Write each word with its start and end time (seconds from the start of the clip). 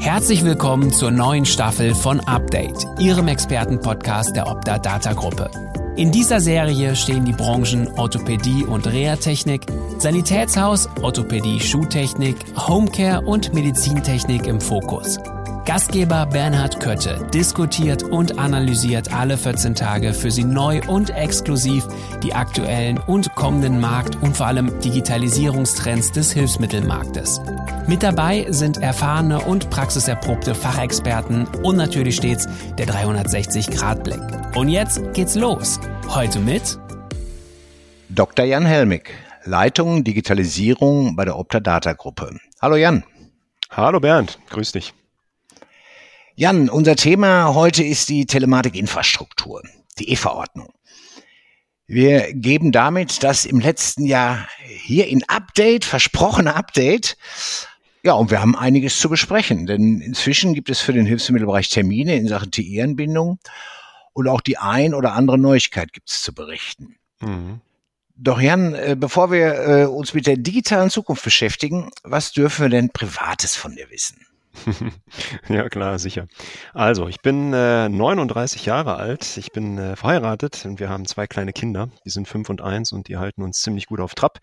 Herzlich 0.00 0.44
willkommen 0.44 0.92
zur 0.92 1.10
neuen 1.10 1.44
Staffel 1.44 1.92
von 1.92 2.20
Update, 2.20 2.86
Ihrem 3.00 3.26
Expertenpodcast 3.26 4.34
der 4.34 4.46
Opta 4.46 4.78
Data 4.78 5.12
Gruppe. 5.12 5.50
In 5.96 6.12
dieser 6.12 6.40
Serie 6.40 6.94
stehen 6.94 7.24
die 7.24 7.32
Branchen 7.32 7.88
Orthopädie 7.98 8.64
und 8.64 8.86
Reha-Technik, 8.86 9.66
Sanitätshaus, 9.98 10.88
Orthopädie, 11.02 11.58
Schuhtechnik, 11.58 12.36
Homecare 12.56 13.26
und 13.26 13.52
Medizintechnik 13.52 14.46
im 14.46 14.60
Fokus. 14.60 15.18
Gastgeber 15.68 16.24
Bernhard 16.24 16.80
Kötte 16.80 17.28
diskutiert 17.34 18.02
und 18.02 18.38
analysiert 18.38 19.12
alle 19.12 19.36
14 19.36 19.74
Tage 19.74 20.14
für 20.14 20.30
Sie 20.30 20.44
neu 20.44 20.80
und 20.88 21.10
exklusiv 21.10 21.86
die 22.22 22.32
aktuellen 22.32 22.96
und 22.96 23.34
kommenden 23.34 23.78
Markt- 23.78 24.16
und 24.22 24.34
vor 24.34 24.46
allem 24.46 24.80
Digitalisierungstrends 24.80 26.12
des 26.12 26.32
Hilfsmittelmarktes. 26.32 27.42
Mit 27.86 28.02
dabei 28.02 28.46
sind 28.48 28.78
erfahrene 28.78 29.40
und 29.40 29.68
praxiserprobte 29.68 30.54
Fachexperten 30.54 31.46
und 31.62 31.76
natürlich 31.76 32.16
stets 32.16 32.48
der 32.78 32.86
360-Grad-Blick. 32.86 34.56
Und 34.56 34.70
jetzt 34.70 35.02
geht's 35.12 35.34
los. 35.34 35.78
Heute 36.08 36.38
mit 36.38 36.78
Dr. 38.08 38.46
Jan 38.46 38.64
Helmig, 38.64 39.10
Leitung 39.44 40.02
Digitalisierung 40.02 41.14
bei 41.14 41.26
der 41.26 41.38
Opta 41.38 41.60
Data 41.60 41.92
Gruppe. 41.92 42.38
Hallo 42.62 42.76
Jan. 42.76 43.04
Hallo 43.70 44.00
Bernd, 44.00 44.38
grüß 44.48 44.72
dich. 44.72 44.94
Jan, 46.38 46.70
unser 46.70 46.94
Thema 46.94 47.52
heute 47.52 47.82
ist 47.82 48.08
die 48.08 48.24
Telematikinfrastruktur, 48.24 49.60
die 49.98 50.12
E-Verordnung. 50.12 50.72
Wir 51.88 52.32
geben 52.32 52.70
damit 52.70 53.24
das 53.24 53.44
im 53.44 53.58
letzten 53.58 54.06
Jahr 54.06 54.46
hier 54.64 55.08
in 55.08 55.28
Update, 55.28 55.84
versprochene 55.84 56.54
Update. 56.54 57.16
Ja, 58.04 58.12
und 58.12 58.30
wir 58.30 58.40
haben 58.40 58.54
einiges 58.54 59.00
zu 59.00 59.08
besprechen, 59.08 59.66
denn 59.66 60.00
inzwischen 60.00 60.54
gibt 60.54 60.70
es 60.70 60.78
für 60.80 60.92
den 60.92 61.06
Hilfsmittelbereich 61.06 61.70
Termine 61.70 62.14
in 62.14 62.28
Sachen 62.28 62.52
TI-Anbindung 62.52 63.40
und 64.12 64.28
auch 64.28 64.40
die 64.40 64.58
ein 64.58 64.94
oder 64.94 65.14
andere 65.14 65.38
Neuigkeit 65.38 65.92
gibt 65.92 66.08
es 66.08 66.22
zu 66.22 66.32
berichten. 66.32 66.94
Mhm. 67.18 67.62
Doch 68.14 68.40
Jan, 68.40 68.74
äh, 68.74 68.94
bevor 68.96 69.32
wir 69.32 69.54
äh, 69.54 69.84
uns 69.86 70.14
mit 70.14 70.28
der 70.28 70.36
digitalen 70.36 70.90
Zukunft 70.90 71.24
beschäftigen, 71.24 71.90
was 72.04 72.30
dürfen 72.30 72.66
wir 72.66 72.70
denn 72.70 72.90
Privates 72.90 73.56
von 73.56 73.74
dir 73.74 73.90
wissen? 73.90 74.27
ja, 75.48 75.68
klar, 75.68 75.98
sicher. 75.98 76.26
Also, 76.74 77.08
ich 77.08 77.20
bin 77.20 77.52
äh, 77.52 77.88
39 77.88 78.64
Jahre 78.66 78.96
alt, 78.96 79.36
ich 79.36 79.52
bin 79.52 79.78
äh, 79.78 79.96
verheiratet 79.96 80.64
und 80.64 80.80
wir 80.80 80.88
haben 80.88 81.06
zwei 81.06 81.26
kleine 81.26 81.52
Kinder, 81.52 81.88
die 82.04 82.10
sind 82.10 82.28
fünf 82.28 82.50
und 82.50 82.60
eins 82.60 82.92
und 82.92 83.08
die 83.08 83.16
halten 83.16 83.42
uns 83.42 83.60
ziemlich 83.60 83.86
gut 83.86 84.00
auf 84.00 84.14
Trab. 84.14 84.38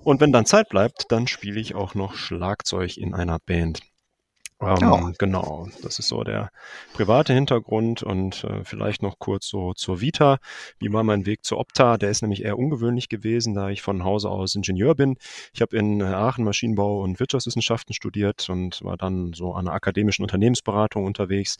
Und 0.00 0.20
wenn 0.20 0.32
dann 0.32 0.46
Zeit 0.46 0.68
bleibt, 0.68 1.06
dann 1.10 1.26
spiele 1.26 1.60
ich 1.60 1.74
auch 1.74 1.94
noch 1.94 2.14
Schlagzeug 2.14 2.96
in 2.96 3.14
einer 3.14 3.38
Band. 3.38 3.91
Ähm, 4.62 4.92
oh. 4.92 5.10
Genau, 5.18 5.68
das 5.82 5.98
ist 5.98 6.08
so 6.08 6.22
der 6.22 6.50
private 6.92 7.32
Hintergrund 7.32 8.02
und 8.02 8.44
äh, 8.44 8.64
vielleicht 8.64 9.02
noch 9.02 9.18
kurz 9.18 9.48
so 9.48 9.72
zur 9.74 10.00
Vita. 10.00 10.38
Wie 10.78 10.92
war 10.92 11.02
mein 11.02 11.26
Weg 11.26 11.44
zur 11.44 11.58
Opta? 11.58 11.98
Der 11.98 12.10
ist 12.10 12.22
nämlich 12.22 12.44
eher 12.44 12.58
ungewöhnlich 12.58 13.08
gewesen, 13.08 13.54
da 13.54 13.70
ich 13.70 13.82
von 13.82 14.04
Hause 14.04 14.30
aus 14.30 14.54
Ingenieur 14.54 14.94
bin. 14.94 15.16
Ich 15.52 15.62
habe 15.62 15.76
in 15.76 16.00
Aachen 16.02 16.44
Maschinenbau 16.44 17.02
und 17.02 17.18
Wirtschaftswissenschaften 17.18 17.94
studiert 17.94 18.48
und 18.48 18.82
war 18.84 18.96
dann 18.96 19.32
so 19.32 19.54
an 19.54 19.66
einer 19.66 19.74
akademischen 19.74 20.22
Unternehmensberatung 20.22 21.04
unterwegs. 21.04 21.58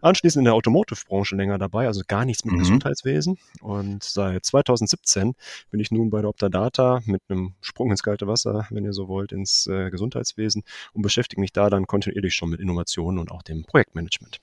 Anschließend 0.00 0.40
in 0.40 0.44
der 0.44 0.54
Automotive-Branche 0.54 1.36
länger 1.36 1.58
dabei, 1.58 1.86
also 1.86 2.02
gar 2.06 2.24
nichts 2.24 2.44
mit 2.44 2.54
mhm. 2.54 2.60
Gesundheitswesen. 2.60 3.38
Und 3.60 4.02
seit 4.04 4.44
2017 4.46 5.34
bin 5.70 5.80
ich 5.80 5.90
nun 5.90 6.10
bei 6.10 6.20
der 6.20 6.30
Opta 6.30 6.48
Data 6.48 7.00
mit 7.04 7.22
einem 7.28 7.54
Sprung 7.60 7.90
ins 7.90 8.02
kalte 8.02 8.26
Wasser, 8.26 8.66
wenn 8.70 8.84
ihr 8.84 8.92
so 8.92 9.08
wollt, 9.08 9.32
ins 9.32 9.66
äh, 9.66 9.90
Gesundheitswesen 9.90 10.62
und 10.94 11.02
beschäftige 11.02 11.40
mich 11.40 11.52
da 11.52 11.68
dann 11.68 11.86
kontinuierlich 11.86 12.37
schon 12.38 12.50
mit 12.50 12.60
Innovationen 12.60 13.18
und 13.18 13.30
auch 13.30 13.42
dem 13.42 13.64
Projektmanagement. 13.64 14.38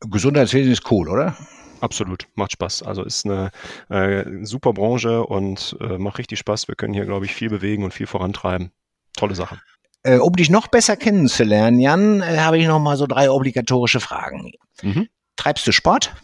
Gesundheitswesen 0.00 0.72
ist 0.72 0.90
cool, 0.90 1.08
oder? 1.08 1.36
Absolut, 1.80 2.28
macht 2.34 2.52
Spaß. 2.52 2.82
Also 2.82 3.02
ist 3.04 3.24
eine 3.26 3.50
äh, 3.88 4.44
super 4.44 4.72
Branche 4.72 5.24
und 5.24 5.76
äh, 5.80 5.98
macht 5.98 6.18
richtig 6.18 6.38
Spaß. 6.38 6.68
Wir 6.68 6.74
können 6.74 6.94
hier, 6.94 7.06
glaube 7.06 7.24
ich, 7.24 7.34
viel 7.34 7.48
bewegen 7.48 7.84
und 7.84 7.94
viel 7.94 8.06
vorantreiben. 8.06 8.70
Tolle 9.16 9.34
Sache. 9.34 9.60
Äh, 10.02 10.18
um 10.18 10.34
dich 10.34 10.50
noch 10.50 10.68
besser 10.68 10.96
kennenzulernen, 10.96 11.78
Jan, 11.78 12.22
äh, 12.22 12.38
habe 12.38 12.58
ich 12.58 12.66
noch 12.66 12.78
mal 12.78 12.96
so 12.96 13.06
drei 13.06 13.30
obligatorische 13.30 14.00
Fragen. 14.00 14.52
Mhm. 14.82 15.08
Treibst 15.36 15.66
du 15.66 15.72
Sport? 15.72 16.14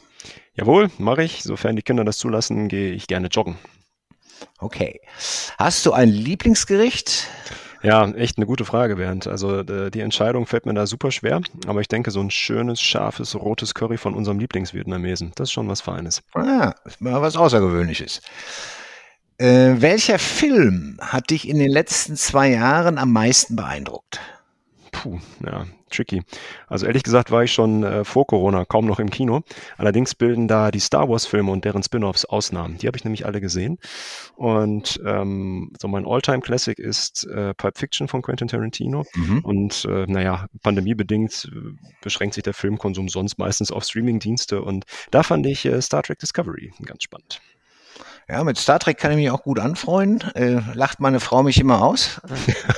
Jawohl, 0.55 0.91
mache 0.99 1.23
ich. 1.25 1.43
Sofern 1.43 1.77
die 1.77 1.83
Kinder 1.83 2.05
das 2.05 2.19
zulassen, 2.19 2.69
gehe 2.69 2.93
ich 2.93 3.07
gerne 3.07 3.29
joggen. 3.29 3.59
Okay. 4.59 5.01
Hast 5.59 5.85
du 5.87 5.93
ein 5.93 6.09
Lieblingsgericht? 6.09 7.29
Ja, 7.83 8.09
echt 8.11 8.39
eine 8.39 8.47
gute 8.47 8.65
Frage, 8.65 8.97
Bernd. 8.97 9.27
Also 9.27 9.61
äh, 9.61 9.91
die 9.91 10.01
Entscheidung 10.01 10.47
fällt 10.47 10.67
mir 10.67 10.75
da 10.75 10.87
super 10.87 11.11
schwer, 11.11 11.41
aber 11.67 11.81
ich 11.81 11.89
denke, 11.89 12.11
so 12.11 12.21
ein 12.21 12.31
schönes, 12.31 12.81
scharfes, 12.81 13.35
rotes 13.35 13.75
Curry 13.75 13.99
von 13.99 14.15
unserem 14.15 14.39
Lieblingsvietnamesen, 14.39 15.33
das 15.37 15.49
ist 15.49 15.53
schon 15.53 15.69
was 15.69 15.81
Feines. 15.81 16.23
Ah, 16.35 16.75
ist 16.85 17.01
mal 17.01 17.21
was 17.21 17.37
Außergewöhnliches. 17.37 18.23
Äh, 19.39 19.75
welcher 19.79 20.19
Film 20.19 20.99
hat 21.01 21.31
dich 21.31 21.49
in 21.49 21.59
den 21.59 21.71
letzten 21.71 22.17
zwei 22.17 22.51
Jahren 22.51 22.97
am 22.97 23.13
meisten 23.13 23.55
beeindruckt? 23.55 24.21
Puh, 24.93 25.19
ja, 25.45 25.67
tricky. 25.97 26.23
Also 26.69 26.87
ehrlich 26.87 27.03
gesagt 27.03 27.31
war 27.31 27.43
ich 27.43 27.53
schon 27.53 27.83
äh, 27.83 28.05
vor 28.05 28.27
Corona 28.27 28.65
kaum 28.65 28.87
noch 28.87 28.99
im 28.99 29.11
Kino. 29.11 29.43
Allerdings 29.77 30.15
bilden 30.15 30.49
da 30.49 30.71
die 30.71 30.81
Star 30.81 31.09
Wars-Filme 31.09 31.51
und 31.51 31.65
deren 31.65 31.83
Spin-offs 31.83 32.25
Ausnahmen. 32.25 32.79
Die 32.79 32.87
habe 32.87 32.97
ich 32.97 33.05
nämlich 33.05 33.27
alle 33.27 33.41
gesehen. 33.41 33.79
Und 34.37 35.01
ähm, 35.05 35.73
so 35.81 35.89
mein 35.89 36.07
All-Time-Classic 36.07 36.79
ist 36.79 37.27
äh, 37.27 37.55
Pulp 37.55 37.79
Fiction 37.79 38.09
von 38.09 38.23
Quentin 38.23 38.49
Tarantino. 38.49 39.05
Mhm. 39.15 39.39
Und 39.41 39.87
äh, 39.87 40.07
naja, 40.07 40.47
pandemiebedingt 40.63 41.51
äh, 41.53 41.73
beschränkt 42.03 42.35
sich 42.35 42.45
der 42.45 42.55
Filmkonsum 42.55 43.09
sonst 43.09 43.39
meistens 43.39 43.71
auf 43.73 43.85
Streaming-Dienste. 43.85 44.63
Und 44.63 44.85
da 45.11 45.23
fand 45.23 45.47
ich 45.47 45.65
äh, 45.65 45.81
Star 45.81 46.03
Trek 46.03 46.19
Discovery 46.19 46.73
ganz 46.85 47.03
spannend. 47.03 47.41
Ja, 48.29 48.43
mit 48.43 48.59
Star 48.59 48.81
Trek 48.81 48.99
kann 48.99 49.13
ich 49.13 49.19
mich 49.19 49.31
auch 49.31 49.45
gut 49.45 49.61
anfreunden. 49.61 50.35
Äh, 50.35 50.61
lacht 50.75 50.99
meine 50.99 51.21
Frau 51.21 51.45
mich 51.45 51.61
immer 51.61 51.85
aus. 51.85 52.21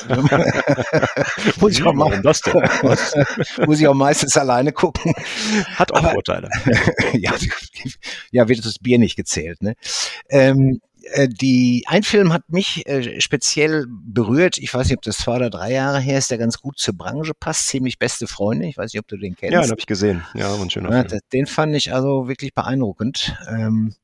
muss, 1.58 1.72
ich 1.72 1.82
auch 1.84 1.94
mal, 1.94 2.20
das 2.20 2.42
denn? 2.42 2.52
muss 3.66 3.80
ich 3.80 3.88
auch 3.88 3.94
meistens 3.94 4.36
alleine 4.36 4.72
gucken. 4.72 5.14
Hat 5.76 5.90
auch 5.92 6.00
Aber, 6.00 6.10
Vorteile. 6.10 6.50
ja, 7.14 7.32
ja, 8.30 8.46
wird 8.46 8.62
das 8.62 8.78
Bier 8.78 8.98
nicht 8.98 9.16
gezählt. 9.16 9.62
Ne? 9.62 9.74
Ähm, 10.28 10.82
äh, 11.12 11.28
die, 11.28 11.84
ein 11.86 12.02
Film 12.02 12.32
hat 12.32 12.48
mich 12.48 12.86
äh, 12.86 13.20
speziell 13.20 13.86
berührt. 13.88 14.58
Ich 14.58 14.72
weiß 14.72 14.88
nicht, 14.88 14.96
ob 14.96 15.02
das 15.02 15.18
zwei 15.18 15.36
oder 15.36 15.50
drei 15.50 15.72
Jahre 15.72 16.00
her 16.00 16.18
ist, 16.18 16.30
der 16.30 16.38
ganz 16.38 16.60
gut 16.60 16.78
zur 16.78 16.94
Branche 16.96 17.32
passt. 17.38 17.68
Ziemlich 17.68 17.98
beste 17.98 18.26
Freunde. 18.26 18.66
Ich 18.66 18.76
weiß 18.76 18.92
nicht, 18.92 19.00
ob 19.00 19.08
du 19.08 19.16
den 19.16 19.36
kennst. 19.36 19.52
Ja, 19.52 19.60
den 19.62 19.70
habe 19.70 19.80
ich 19.80 19.86
gesehen. 19.86 20.24
Ja, 20.34 20.54
ein 20.54 20.70
schöner 20.70 20.90
ja, 20.90 21.08
Film. 21.08 21.20
Den 21.32 21.46
fand 21.46 21.74
ich 21.74 21.92
also 21.92 22.28
wirklich 22.28 22.54
beeindruckend. 22.54 23.36
Ähm, 23.48 23.94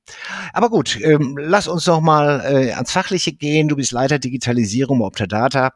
aber 0.52 0.70
gut, 0.70 0.98
ähm, 1.00 1.36
lass 1.38 1.68
uns 1.68 1.86
noch 1.86 2.00
mal 2.00 2.40
äh, 2.44 2.72
ans 2.72 2.92
Fachliche 2.92 3.32
gehen. 3.32 3.68
Du 3.68 3.76
bist 3.76 3.92
Leiter 3.92 4.18
Digitalisierung 4.18 4.98
bei 4.98 5.06
Optadata. 5.06 5.72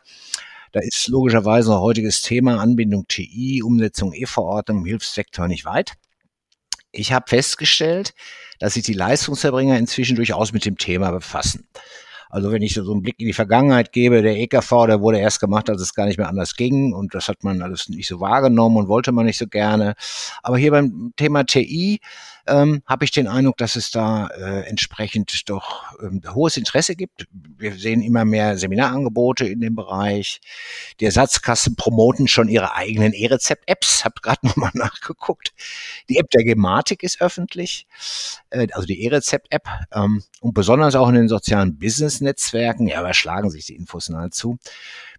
Da 0.72 0.80
ist 0.80 1.08
logischerweise 1.08 1.72
ein 1.72 1.80
heutiges 1.80 2.20
Thema 2.20 2.60
Anbindung 2.60 3.06
TI, 3.08 3.62
Umsetzung 3.62 4.12
E-Verordnung 4.12 4.78
im 4.78 4.84
Hilfssektor 4.84 5.48
nicht 5.48 5.64
weit. 5.64 5.94
Ich 6.92 7.12
habe 7.12 7.26
festgestellt, 7.28 8.14
dass 8.58 8.74
sich 8.74 8.84
die 8.84 8.94
Leistungserbringer 8.94 9.78
inzwischen 9.78 10.16
durchaus 10.16 10.52
mit 10.52 10.64
dem 10.64 10.78
Thema 10.78 11.10
befassen. 11.10 11.68
Also 12.30 12.52
wenn 12.52 12.62
ich 12.62 12.74
so 12.74 12.90
einen 12.90 13.02
Blick 13.02 13.18
in 13.18 13.26
die 13.26 13.32
Vergangenheit 13.32 13.92
gebe, 13.92 14.20
der 14.20 14.36
EKV, 14.36 14.86
der 14.86 15.00
wurde 15.00 15.18
erst 15.18 15.40
gemacht, 15.40 15.70
als 15.70 15.80
es 15.80 15.94
gar 15.94 16.06
nicht 16.06 16.18
mehr 16.18 16.28
anders 16.28 16.56
ging 16.56 16.92
und 16.92 17.14
das 17.14 17.28
hat 17.28 17.42
man 17.42 17.62
alles 17.62 17.88
nicht 17.88 18.06
so 18.06 18.20
wahrgenommen 18.20 18.76
und 18.76 18.88
wollte 18.88 19.12
man 19.12 19.26
nicht 19.26 19.38
so 19.38 19.46
gerne. 19.46 19.94
Aber 20.42 20.58
hier 20.58 20.70
beim 20.70 21.12
Thema 21.16 21.44
TI 21.44 22.00
ähm, 22.48 22.82
habe 22.86 23.04
ich 23.04 23.10
den 23.10 23.28
Eindruck, 23.28 23.56
dass 23.56 23.76
es 23.76 23.90
da 23.90 24.28
äh, 24.28 24.68
entsprechend 24.68 25.48
doch 25.48 25.92
ähm, 26.02 26.22
hohes 26.34 26.56
Interesse 26.56 26.96
gibt. 26.96 27.26
Wir 27.32 27.74
sehen 27.74 28.02
immer 28.02 28.24
mehr 28.24 28.58
Seminarangebote 28.58 29.46
in 29.46 29.60
dem 29.60 29.74
Bereich. 29.74 30.40
Die 31.00 31.04
Ersatzkassen 31.04 31.76
promoten 31.76 32.28
schon 32.28 32.48
ihre 32.48 32.74
eigenen 32.74 33.12
E-Rezept-Apps. 33.12 34.04
Hab 34.04 34.22
gerade 34.22 34.40
nochmal 34.46 34.70
nachgeguckt. 34.74 35.52
Die 36.08 36.18
App 36.18 36.30
der 36.30 36.44
Gematik 36.44 37.02
ist 37.02 37.20
öffentlich, 37.20 37.86
äh, 38.50 38.66
also 38.72 38.86
die 38.86 39.02
E-Rezept-App 39.04 39.68
ähm, 39.92 40.22
und 40.40 40.54
besonders 40.54 40.94
auch 40.94 41.08
in 41.08 41.14
den 41.14 41.28
sozialen 41.28 41.78
Business-Netzwerken. 41.78 42.88
Ja, 42.88 43.00
überschlagen 43.00 43.50
sich 43.50 43.66
die 43.66 43.76
Infos 43.76 44.08
nahezu. 44.08 44.58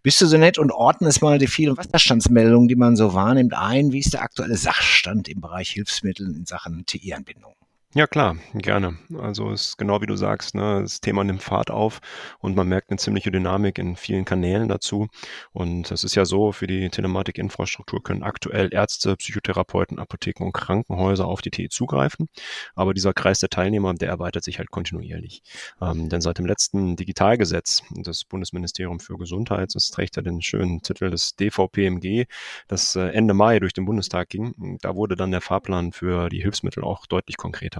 Bist 0.01 0.22
du 0.22 0.28
so 0.28 0.38
nett 0.38 0.57
und 0.57 0.72
ordnest 0.72 1.22
mal 1.22 1.40
die 1.40 1.48
vielen 1.48 1.75
Wasserstandsmeldungen, 1.75 2.69
die 2.69 2.78
man 2.78 2.96
so 2.96 3.13
wahrnimmt, 3.13 3.54
ein? 3.54 3.92
Wie 3.92 4.00
ist 4.00 4.13
der 4.13 4.22
aktuelle 4.22 4.56
Sachstand 4.56 5.28
im 5.28 5.42
Bereich 5.42 5.72
Hilfsmittel 5.72 6.34
in 6.34 6.46
Sachen 6.46 6.86
TI-Anbindung? 6.86 7.54
Ja, 7.95 8.06
klar, 8.06 8.38
gerne. 8.53 9.00
Also 9.18 9.50
es 9.51 9.69
ist 9.69 9.77
genau 9.80 10.00
wie 10.00 10.06
du 10.06 10.15
sagst, 10.15 10.53
ne, 10.53 10.81
das 10.83 11.01
Thema 11.01 11.24
nimmt 11.24 11.41
Fahrt 11.41 11.71
auf 11.71 12.01
und 12.38 12.56
man 12.56 12.68
merkt 12.68 12.91
eine 12.91 13.00
ziemliche 13.00 13.31
Dynamik 13.31 13.80
in 13.80 13.95
vielen 13.95 14.25
Kanälen 14.25 14.68
dazu. 14.69 15.07
Und 15.53 15.89
es 15.89 16.03
ist 16.03 16.13
ja 16.13 16.24
so, 16.25 16.51
für 16.51 16.68
die 16.68 16.88
Telematikinfrastruktur 16.89 18.03
können 18.03 18.21
aktuell 18.21 18.71
Ärzte, 18.71 19.15
Psychotherapeuten, 19.15 19.97
Apotheken 19.97 20.44
und 20.45 20.53
Krankenhäuser 20.53 21.25
auf 21.25 21.41
die 21.41 21.50
TE 21.50 21.69
zugreifen. 21.69 22.30
Aber 22.75 22.94
dieser 22.94 23.12
Kreis 23.13 23.39
der 23.39 23.50
Teilnehmer, 23.50 23.95
der 23.95 24.09
erweitert 24.09 24.44
sich 24.44 24.59
halt 24.59 24.69
kontinuierlich. 24.69 25.41
Ähm, 25.81 26.09
denn 26.09 26.21
seit 26.21 26.38
dem 26.38 26.45
letzten 26.45 26.95
Digitalgesetz 26.95 27.81
des 27.89 28.24
Bundesministeriums 28.24 29.03
für 29.03 29.18
Gesundheit, 29.18 29.74
das 29.74 29.89
trägt 29.89 30.15
ja 30.15 30.21
den 30.21 30.44
schönen 30.44 30.83
Titel 30.83 31.09
des 31.09 31.36
DVPMG, 31.38 32.25
das 32.68 32.95
äh, 32.95 33.07
Ende 33.07 33.33
Mai 33.33 33.59
durch 33.59 33.74
den 33.74 33.86
Bundestag 33.86 34.30
ging, 34.30 34.77
da 34.81 34.95
wurde 34.95 35.15
dann 35.15 35.31
der 35.31 35.41
Fahrplan 35.41 35.91
für 35.91 36.30
die 36.30 36.41
Hilfsmittel 36.44 36.83
auch 36.83 37.07
deutlich 37.07 37.38
konkreter. 37.38 37.80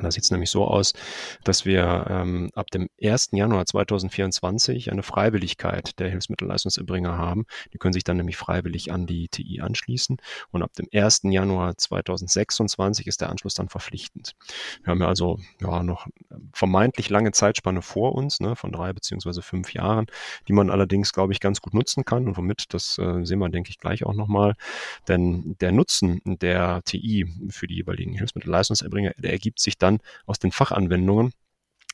Da 0.00 0.10
sieht 0.10 0.24
es 0.24 0.30
nämlich 0.30 0.50
so 0.50 0.64
aus, 0.64 0.92
dass 1.44 1.64
wir 1.64 2.06
ähm, 2.08 2.50
ab 2.54 2.70
dem 2.70 2.88
1. 3.02 3.30
Januar 3.32 3.66
2024 3.66 4.92
eine 4.92 5.02
Freiwilligkeit 5.02 5.98
der 5.98 6.08
Hilfsmittelleistungserbringer 6.08 7.18
haben. 7.18 7.46
Die 7.72 7.78
können 7.78 7.92
sich 7.92 8.04
dann 8.04 8.16
nämlich 8.16 8.36
freiwillig 8.36 8.92
an 8.92 9.06
die 9.06 9.28
TI 9.28 9.60
anschließen. 9.60 10.18
Und 10.52 10.62
ab 10.62 10.72
dem 10.74 10.86
1. 10.92 11.22
Januar 11.24 11.76
2026 11.76 13.08
ist 13.08 13.20
der 13.20 13.30
Anschluss 13.30 13.54
dann 13.54 13.68
verpflichtend. 13.68 14.34
Wir 14.84 14.92
haben 14.92 15.00
ja 15.00 15.08
also 15.08 15.40
ja, 15.60 15.82
noch 15.82 16.06
vermeintlich 16.52 17.10
lange 17.10 17.32
Zeitspanne 17.32 17.82
vor 17.82 18.14
uns, 18.14 18.38
ne, 18.38 18.54
von 18.54 18.70
drei 18.70 18.92
beziehungsweise 18.92 19.42
fünf 19.42 19.74
Jahren, 19.74 20.06
die 20.46 20.52
man 20.52 20.70
allerdings, 20.70 21.12
glaube 21.12 21.32
ich, 21.32 21.40
ganz 21.40 21.60
gut 21.60 21.74
nutzen 21.74 22.04
kann. 22.04 22.28
Und 22.28 22.36
womit, 22.36 22.72
das 22.72 22.98
äh, 22.98 23.24
sehen 23.24 23.40
wir, 23.40 23.48
denke 23.48 23.70
ich, 23.70 23.78
gleich 23.78 24.04
auch 24.04 24.14
nochmal. 24.14 24.54
Denn 25.08 25.56
der 25.60 25.72
Nutzen 25.72 26.20
der 26.24 26.82
TI 26.84 27.26
für 27.48 27.66
die 27.66 27.76
jeweiligen 27.76 28.14
Hilfsmittelleistungserbringer, 28.14 29.12
der 29.18 29.32
ergibt 29.32 29.58
sich 29.58 29.76
dann 29.76 29.87
dann 29.88 30.00
aus 30.26 30.38
den 30.38 30.52
Fachanwendungen 30.52 31.32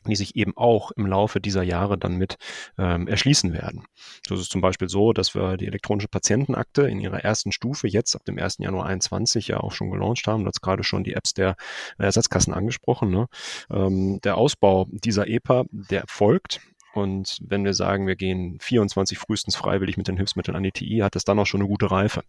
die 0.06 0.16
sich 0.16 0.36
eben 0.36 0.56
auch 0.56 0.90
im 0.92 1.06
Laufe 1.06 1.40
dieser 1.40 1.62
Jahre 1.62 1.98
dann 1.98 2.16
mit 2.16 2.36
ähm, 2.78 3.08
erschließen 3.08 3.52
werden. 3.52 3.84
So 4.26 4.34
ist 4.34 4.42
es 4.42 4.48
zum 4.48 4.60
Beispiel 4.60 4.88
so, 4.88 5.12
dass 5.12 5.34
wir 5.34 5.56
die 5.56 5.66
elektronische 5.66 6.08
Patientenakte 6.08 6.82
in 6.82 7.00
ihrer 7.00 7.24
ersten 7.24 7.52
Stufe 7.52 7.88
jetzt 7.88 8.14
ab 8.14 8.24
dem 8.24 8.38
1. 8.38 8.58
Januar 8.58 8.86
21 8.86 9.48
ja 9.48 9.60
auch 9.60 9.72
schon 9.72 9.90
gelauncht 9.90 10.26
haben. 10.26 10.44
Du 10.44 10.48
hast 10.48 10.60
gerade 10.60 10.84
schon 10.84 11.04
die 11.04 11.14
Apps 11.14 11.34
der 11.34 11.56
Ersatzkassen 11.98 12.52
angesprochen. 12.52 13.10
Ne? 13.10 13.28
Ähm, 13.70 14.20
der 14.22 14.36
Ausbau 14.36 14.86
dieser 14.90 15.26
EPA, 15.26 15.64
der 15.70 16.02
erfolgt 16.02 16.60
und 16.94 17.38
wenn 17.42 17.64
wir 17.64 17.74
sagen, 17.74 18.06
wir 18.06 18.16
gehen 18.16 18.58
24 18.60 19.18
frühestens 19.18 19.56
freiwillig 19.56 19.96
mit 19.96 20.08
den 20.08 20.16
Hilfsmitteln 20.16 20.56
an 20.56 20.62
die 20.62 20.72
TI, 20.72 20.98
hat 20.98 21.16
das 21.16 21.24
dann 21.24 21.38
auch 21.38 21.46
schon 21.46 21.60
eine 21.60 21.68
gute 21.68 21.90
Reife. 21.90 22.22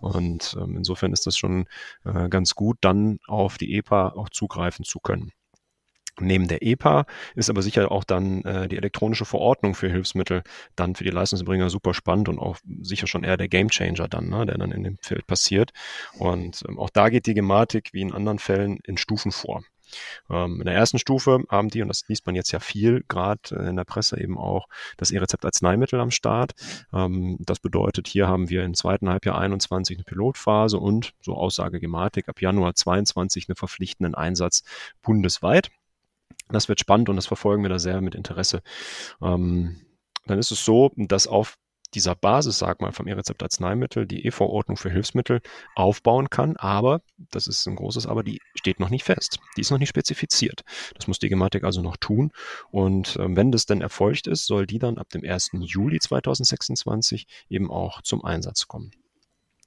Und 0.00 0.56
ähm, 0.60 0.76
insofern 0.76 1.12
ist 1.12 1.26
das 1.26 1.36
schon 1.36 1.66
äh, 2.04 2.28
ganz 2.28 2.54
gut, 2.54 2.78
dann 2.82 3.18
auf 3.26 3.58
die 3.58 3.74
EPA 3.74 4.10
auch 4.10 4.28
zugreifen 4.28 4.84
zu 4.84 5.00
können. 5.00 5.32
Neben 6.20 6.48
der 6.48 6.62
EPA 6.62 7.06
ist 7.34 7.48
aber 7.48 7.62
sicher 7.62 7.90
auch 7.90 8.04
dann 8.04 8.42
äh, 8.42 8.68
die 8.68 8.76
elektronische 8.76 9.24
Verordnung 9.24 9.74
für 9.74 9.88
Hilfsmittel 9.88 10.42
dann 10.76 10.94
für 10.94 11.04
die 11.04 11.10
Leistungserbringer 11.10 11.70
super 11.70 11.94
spannend 11.94 12.28
und 12.28 12.38
auch 12.38 12.58
sicher 12.82 13.06
schon 13.06 13.24
eher 13.24 13.36
der 13.36 13.48
Gamechanger 13.48 14.08
dann, 14.08 14.28
ne, 14.28 14.44
der 14.44 14.58
dann 14.58 14.72
in 14.72 14.84
dem 14.84 14.98
Feld 15.00 15.26
passiert. 15.26 15.70
Und 16.18 16.62
ähm, 16.68 16.78
auch 16.78 16.90
da 16.90 17.08
geht 17.08 17.26
die 17.26 17.34
Gematik 17.34 17.90
wie 17.92 18.02
in 18.02 18.12
anderen 18.12 18.38
Fällen 18.38 18.78
in 18.84 18.98
Stufen 18.98 19.32
vor. 19.32 19.62
Ähm, 20.28 20.60
in 20.60 20.66
der 20.66 20.74
ersten 20.74 20.98
Stufe 20.98 21.40
haben 21.48 21.68
die, 21.68 21.82
und 21.82 21.88
das 21.88 22.04
liest 22.08 22.26
man 22.26 22.34
jetzt 22.34 22.52
ja 22.52 22.60
viel, 22.60 23.04
gerade 23.08 23.40
äh, 23.52 23.68
in 23.68 23.76
der 23.76 23.84
Presse 23.84 24.20
eben 24.20 24.38
auch, 24.38 24.66
das 24.96 25.10
E-Rezept 25.10 25.44
Arzneimittel 25.44 26.00
am 26.00 26.10
Start. 26.10 26.52
Ähm, 26.92 27.36
das 27.40 27.60
bedeutet, 27.60 28.08
hier 28.08 28.28
haben 28.28 28.48
wir 28.50 28.64
im 28.64 28.74
zweiten 28.74 29.08
Halbjahr 29.08 29.38
21 29.38 29.98
eine 29.98 30.04
Pilotphase 30.04 30.78
und, 30.78 31.12
so 31.20 31.34
Aussage 31.34 31.80
Gematik, 31.80 32.28
ab 32.28 32.40
Januar 32.40 32.74
22 32.74 33.48
einen 33.48 33.56
verpflichtenden 33.56 34.14
Einsatz 34.14 34.62
bundesweit. 35.02 35.70
Das 36.48 36.68
wird 36.68 36.80
spannend 36.80 37.08
und 37.08 37.16
das 37.16 37.26
verfolgen 37.26 37.62
wir 37.62 37.70
da 37.70 37.78
sehr 37.78 38.00
mit 38.00 38.14
Interesse. 38.14 38.62
Ähm, 39.22 39.80
dann 40.26 40.38
ist 40.38 40.50
es 40.50 40.64
so, 40.64 40.92
dass 40.96 41.26
auf 41.26 41.56
dieser 41.94 42.14
Basis, 42.14 42.58
sag 42.58 42.80
mal, 42.80 42.92
vom 42.92 43.08
E-Rezept 43.08 43.42
Arzneimittel 43.42 44.06
die 44.06 44.24
E-Verordnung 44.24 44.76
für 44.76 44.90
Hilfsmittel 44.90 45.40
aufbauen 45.74 46.30
kann, 46.30 46.56
aber, 46.56 47.02
das 47.18 47.46
ist 47.46 47.66
ein 47.66 47.76
großes 47.76 48.06
Aber, 48.06 48.22
die 48.22 48.40
steht 48.60 48.78
noch 48.78 48.90
nicht 48.90 49.04
fest. 49.04 49.40
Die 49.56 49.62
ist 49.62 49.70
noch 49.70 49.78
nicht 49.78 49.88
spezifiziert. 49.88 50.62
Das 50.94 51.08
muss 51.08 51.18
die 51.18 51.28
Gematik 51.28 51.64
also 51.64 51.82
noch 51.82 51.96
tun. 51.96 52.30
Und 52.70 53.16
äh, 53.16 53.36
wenn 53.36 53.50
das 53.50 53.66
denn 53.66 53.80
erfolgt 53.80 54.26
ist, 54.26 54.46
soll 54.46 54.66
die 54.66 54.78
dann 54.78 54.98
ab 54.98 55.08
dem 55.08 55.24
1. 55.24 55.50
Juli 55.60 55.98
2026 55.98 57.26
eben 57.48 57.70
auch 57.70 58.02
zum 58.02 58.24
Einsatz 58.24 58.68
kommen. 58.68 58.92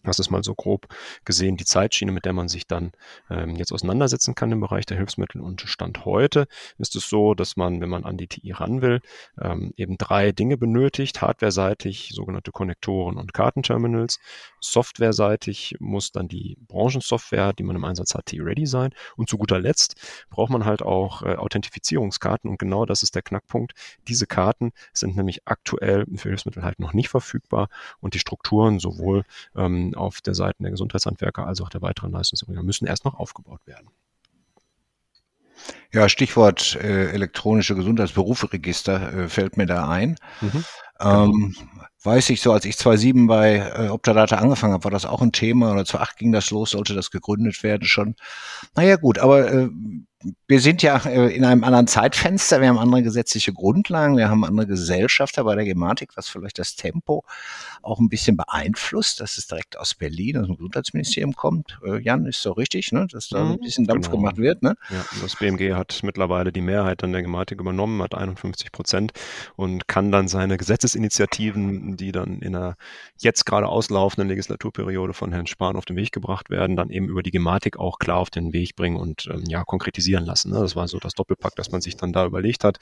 Das 0.03 0.19
ist 0.19 0.29
mal 0.29 0.43
so 0.43 0.53
grob 0.53 0.87
gesehen 1.23 1.55
die 1.55 1.65
Zeitschiene, 1.65 2.11
mit 2.11 2.25
der 2.25 2.33
man 2.33 2.49
sich 2.49 2.67
dann 2.67 2.91
ähm, 3.29 3.55
jetzt 3.55 3.71
auseinandersetzen 3.71 4.35
kann 4.35 4.51
im 4.51 4.59
Bereich 4.59 4.85
der 4.85 4.97
Hilfsmittel. 4.97 5.41
Und 5.41 5.61
Stand 5.61 6.05
heute 6.05 6.47
ist 6.77 6.95
es 6.95 7.07
so, 7.07 7.33
dass 7.33 7.55
man, 7.55 7.79
wenn 7.79 7.89
man 7.89 8.03
an 8.03 8.17
die 8.17 8.27
TI 8.27 8.51
ran 8.51 8.81
will, 8.81 9.01
ähm, 9.41 9.73
eben 9.77 9.97
drei 9.97 10.31
Dinge 10.33 10.57
benötigt. 10.57 11.21
Hardware-seitig 11.21 12.11
sogenannte 12.13 12.51
Konnektoren 12.51 13.17
und 13.17 13.33
Kartenterminals. 13.33 14.19
Software-seitig 14.59 15.77
muss 15.79 16.11
dann 16.11 16.27
die 16.27 16.57
Branchensoftware, 16.67 17.53
die 17.53 17.63
man 17.63 17.77
im 17.77 17.85
Einsatz 17.85 18.13
hat, 18.13 18.25
TI-ready 18.25 18.65
sein. 18.65 18.93
Und 19.15 19.29
zu 19.29 19.37
guter 19.37 19.59
Letzt 19.59 19.95
braucht 20.29 20.51
man 20.51 20.65
halt 20.65 20.81
auch 20.81 21.21
äh, 21.21 21.35
Authentifizierungskarten. 21.35 22.49
Und 22.49 22.59
genau 22.59 22.85
das 22.85 23.03
ist 23.03 23.15
der 23.15 23.21
Knackpunkt. 23.21 23.73
Diese 24.09 24.27
Karten 24.27 24.73
sind 24.91 25.15
nämlich 25.15 25.47
aktuell 25.47 26.05
für 26.15 26.29
Hilfsmittel 26.29 26.63
halt 26.63 26.79
noch 26.79 26.93
nicht 26.93 27.07
verfügbar 27.07 27.69
und 28.01 28.15
die 28.15 28.19
Strukturen 28.19 28.79
sowohl 28.79 29.23
ähm, 29.55 29.92
auf 29.95 30.21
der 30.21 30.33
Seite 30.33 30.55
der 30.59 30.71
Gesundheitshandwerker 30.71 31.45
als 31.45 31.61
auch 31.61 31.69
der 31.69 31.81
weiteren 31.81 32.11
Leistungserbringer 32.11 32.63
müssen 32.63 32.87
erst 32.87 33.05
noch 33.05 33.15
aufgebaut 33.15 33.61
werden. 33.65 33.89
Ja, 35.91 36.09
Stichwort 36.09 36.75
äh, 36.75 37.11
elektronische 37.11 37.75
Gesundheitsberuferegister 37.75 39.13
äh, 39.13 39.29
fällt 39.29 39.57
mir 39.57 39.65
da 39.65 39.87
ein. 39.87 40.17
Mhm. 40.41 40.65
Ähm, 40.99 41.55
weiß 42.03 42.29
ich 42.29 42.41
so, 42.41 42.51
als 42.51 42.65
ich 42.65 42.77
2007 42.77 43.27
bei 43.27 43.57
äh, 43.57 43.89
Optadata 43.89 44.37
angefangen 44.37 44.73
habe, 44.73 44.83
war 44.85 44.91
das 44.91 45.05
auch 45.05 45.21
ein 45.21 45.31
Thema 45.31 45.71
oder 45.71 45.85
2008 45.85 46.17
ging 46.17 46.31
das 46.31 46.49
los, 46.51 46.71
sollte 46.71 46.93
das 46.93 47.11
gegründet 47.11 47.61
werden 47.63 47.87
schon. 47.87 48.15
Naja 48.75 48.95
gut, 48.95 49.19
aber 49.19 49.51
äh, 49.51 49.69
wir 50.47 50.59
sind 50.59 50.81
ja 50.81 50.97
äh, 51.05 51.35
in 51.35 51.45
einem 51.45 51.63
anderen 51.63 51.87
Zeitfenster, 51.87 52.61
wir 52.61 52.69
haben 52.69 52.77
andere 52.77 53.03
gesetzliche 53.03 53.53
Grundlagen, 53.53 54.17
wir 54.17 54.29
haben 54.29 54.45
andere 54.45 54.67
Gesellschafter 54.67 55.43
bei 55.43 55.55
der 55.55 55.65
Gematik, 55.65 56.11
was 56.15 56.29
vielleicht 56.29 56.59
das 56.59 56.75
Tempo 56.75 57.23
auch 57.81 57.99
ein 57.99 58.09
bisschen 58.09 58.37
beeinflusst, 58.37 59.19
dass 59.19 59.37
es 59.37 59.47
direkt 59.47 59.77
aus 59.77 59.93
Berlin, 59.93 60.37
aus 60.37 60.47
dem 60.47 60.55
Gesundheitsministerium 60.55 61.35
kommt. 61.35 61.79
Äh, 61.85 61.99
Jan, 62.01 62.25
ist 62.25 62.41
so 62.41 62.53
richtig, 62.53 62.91
ne? 62.91 63.07
dass 63.11 63.29
da 63.29 63.41
ein 63.41 63.51
mhm, 63.53 63.59
bisschen 63.59 63.85
Dampf 63.85 64.07
genau. 64.07 64.17
gemacht 64.17 64.37
wird. 64.37 64.63
Ne? 64.63 64.75
Ja, 64.89 65.05
das 65.21 65.35
BMG 65.35 65.73
hat 65.73 65.99
mittlerweile 66.03 66.51
die 66.51 66.61
Mehrheit 66.61 67.03
an 67.03 67.11
der 67.11 67.21
Gematik 67.21 67.59
übernommen, 67.59 68.01
hat 68.01 68.15
51 68.15 68.71
Prozent 68.71 69.11
und 69.55 69.87
kann 69.87 70.11
dann 70.11 70.27
seine 70.27 70.57
Gesetzesinitiativen, 70.57 71.97
die 71.97 72.11
dann 72.11 72.39
in 72.39 72.55
einer 72.55 72.75
jetzt 73.17 73.45
gerade 73.45 73.67
auslaufenden 73.67 74.29
Legislaturperiode 74.29 75.13
von 75.13 75.33
Herrn 75.33 75.47
Spahn 75.47 75.75
auf 75.75 75.85
den 75.85 75.95
Weg 75.95 76.11
gebracht 76.11 76.49
werden, 76.49 76.75
dann 76.75 76.89
eben 76.89 77.09
über 77.09 77.23
die 77.23 77.31
Gematik 77.31 77.77
auch 77.77 77.99
klar 77.99 78.17
auf 78.17 78.29
den 78.29 78.53
Weg 78.53 78.75
bringen 78.75 78.97
und 78.97 79.27
ähm, 79.31 79.43
ja 79.47 79.63
konkretisieren 79.63 80.12
realisieren 80.13 80.25
lassen. 80.25 80.51
Ne? 80.51 80.59
Das 80.59 80.75
war 80.75 80.87
so 80.87 80.99
das 80.99 81.13
Doppelpack, 81.13 81.55
das 81.55 81.71
man 81.71 81.81
sich 81.81 81.97
dann 81.97 82.13
da 82.13 82.25
überlegt 82.25 82.63
hat. 82.63 82.77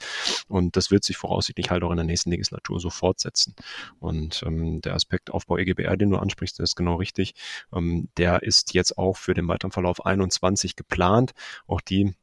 Und 0.48 0.76
das 0.76 0.90
wird 0.90 1.04
sich 1.04 1.16
voraussichtlich 1.16 1.70
halt 1.70 1.82
auch 1.82 1.90
in 1.90 1.96
der 1.96 2.06
nächsten 2.06 2.30
Legislatur 2.30 2.80
so 2.80 2.90
fortsetzen. 2.90 3.54
Und 4.00 4.42
ähm, 4.46 4.80
der 4.80 4.94
Aspekt 4.94 5.30
Aufbau 5.30 5.58
EGBR, 5.58 5.96
den 5.96 6.10
du 6.10 6.16
ansprichst, 6.16 6.58
der 6.58 6.64
ist 6.64 6.76
genau 6.76 6.96
richtig. 6.96 7.34
Ähm, 7.72 8.08
der 8.16 8.42
ist 8.42 8.74
jetzt 8.74 8.98
auch 8.98 9.16
für 9.16 9.34
den 9.34 9.48
weiteren 9.48 9.72
Verlauf 9.72 10.04
21 10.04 10.76
geplant. 10.76 11.32
Auch 11.66 11.80
die 11.80 12.14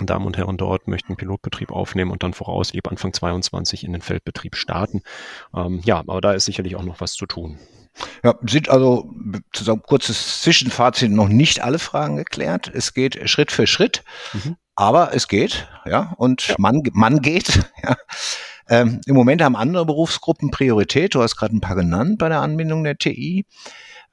Damen 0.00 0.26
und 0.26 0.36
Herren 0.36 0.56
dort 0.56 0.88
möchten 0.88 1.16
Pilotbetrieb 1.16 1.70
aufnehmen 1.70 2.10
und 2.10 2.22
dann 2.22 2.34
voraussichtlich 2.34 2.90
Anfang 2.90 3.12
22 3.12 3.84
in 3.84 3.92
den 3.92 4.02
Feldbetrieb 4.02 4.56
starten. 4.56 5.02
Ähm, 5.54 5.80
ja, 5.84 5.98
aber 5.98 6.20
da 6.20 6.32
ist 6.32 6.44
sicherlich 6.44 6.76
auch 6.76 6.84
noch 6.84 7.00
was 7.00 7.14
zu 7.14 7.26
tun. 7.26 7.58
Ja, 8.22 8.34
sind 8.42 8.68
also 8.68 9.10
zusammen 9.52 9.82
kurzes 9.82 10.42
Zwischenfazit 10.42 11.10
noch 11.10 11.28
nicht 11.28 11.62
alle 11.62 11.78
Fragen 11.78 12.16
geklärt. 12.16 12.70
Es 12.72 12.94
geht 12.94 13.28
Schritt 13.28 13.50
für 13.50 13.66
Schritt, 13.66 14.04
mhm. 14.32 14.56
aber 14.76 15.14
es 15.14 15.26
geht, 15.28 15.68
ja, 15.84 16.14
und 16.16 16.48
ja. 16.48 16.54
Man, 16.58 16.82
man 16.92 17.20
geht. 17.20 17.60
Ja. 17.82 17.96
Ähm, 18.70 19.00
Im 19.06 19.14
Moment 19.14 19.40
haben 19.40 19.56
andere 19.56 19.86
Berufsgruppen 19.86 20.50
Priorität. 20.50 21.14
Du 21.14 21.22
hast 21.22 21.36
gerade 21.36 21.56
ein 21.56 21.62
paar 21.62 21.76
genannt 21.76 22.18
bei 22.18 22.28
der 22.28 22.42
Anbindung 22.42 22.84
der 22.84 22.98
TI. 22.98 23.46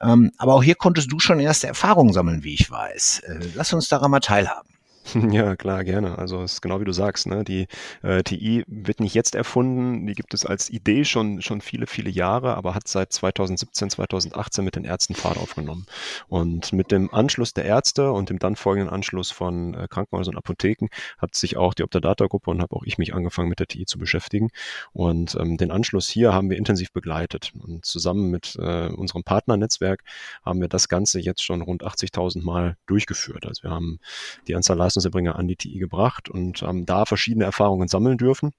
Ähm, 0.00 0.30
aber 0.38 0.54
auch 0.54 0.62
hier 0.62 0.76
konntest 0.76 1.12
du 1.12 1.18
schon 1.18 1.40
erste 1.40 1.66
Erfahrungen 1.66 2.12
sammeln, 2.12 2.42
wie 2.42 2.54
ich 2.54 2.70
weiß. 2.70 3.20
Äh, 3.20 3.38
lass 3.54 3.72
uns 3.72 3.88
daran 3.88 4.10
mal 4.10 4.20
teilhaben. 4.20 4.75
Ja, 5.36 5.56
klar, 5.56 5.84
gerne. 5.84 6.18
Also 6.18 6.42
es 6.42 6.54
ist 6.54 6.62
genau 6.62 6.80
wie 6.80 6.84
du 6.84 6.92
sagst, 6.92 7.26
ne? 7.26 7.44
Die 7.44 7.66
äh, 8.02 8.22
TI 8.22 8.64
wird 8.66 9.00
nicht 9.00 9.14
jetzt 9.14 9.34
erfunden, 9.34 10.06
die 10.06 10.14
gibt 10.14 10.34
es 10.34 10.44
als 10.46 10.70
Idee 10.70 11.04
schon, 11.04 11.42
schon 11.42 11.60
viele, 11.60 11.86
viele 11.86 12.10
Jahre, 12.10 12.56
aber 12.56 12.74
hat 12.74 12.88
seit 12.88 13.12
2017, 13.12 13.90
2018 13.90 14.64
mit 14.64 14.76
den 14.76 14.84
Ärzten 14.84 15.14
Fahrt 15.14 15.38
aufgenommen. 15.38 15.86
Und 16.28 16.72
mit 16.72 16.90
dem 16.90 17.12
Anschluss 17.12 17.54
der 17.54 17.64
Ärzte 17.64 18.12
und 18.12 18.30
dem 18.30 18.38
dann 18.38 18.56
folgenden 18.56 18.92
Anschluss 18.92 19.30
von 19.30 19.74
äh, 19.74 19.86
Krankenhäusern 19.88 20.34
und 20.34 20.38
Apotheken 20.38 20.88
hat 21.18 21.34
sich 21.34 21.56
auch 21.56 21.74
die 21.74 21.84
Optadata-Gruppe 21.84 22.50
und 22.50 22.60
habe 22.60 22.74
auch 22.76 22.84
ich 22.84 22.98
mich 22.98 23.14
angefangen 23.14 23.48
mit 23.48 23.60
der 23.60 23.66
TI 23.66 23.86
zu 23.86 23.98
beschäftigen. 23.98 24.48
Und 24.92 25.36
ähm, 25.38 25.56
den 25.56 25.70
Anschluss 25.70 26.08
hier 26.08 26.32
haben 26.32 26.50
wir 26.50 26.56
intensiv 26.56 26.92
begleitet. 26.92 27.52
Und 27.62 27.84
zusammen 27.84 28.30
mit 28.30 28.56
äh, 28.56 28.88
unserem 28.88 29.24
Partnernetzwerk 29.24 30.02
haben 30.44 30.60
wir 30.60 30.68
das 30.68 30.88
Ganze 30.88 31.20
jetzt 31.20 31.44
schon 31.44 31.62
rund 31.62 31.84
80.000 31.84 32.42
Mal 32.42 32.76
durchgeführt. 32.86 33.46
Also 33.46 33.62
wir 33.62 33.70
haben 33.70 34.00
die 34.48 34.54
Anzahl 34.54 34.76
Leistungserbringer 34.96 35.36
an 35.36 35.48
die 35.48 35.56
TI 35.56 35.78
gebracht 35.78 36.28
und 36.28 36.62
ähm, 36.62 36.86
da 36.86 37.04
verschiedene 37.04 37.44
Erfahrungen 37.44 37.88
sammeln 37.88 38.18
dürfen 38.18 38.52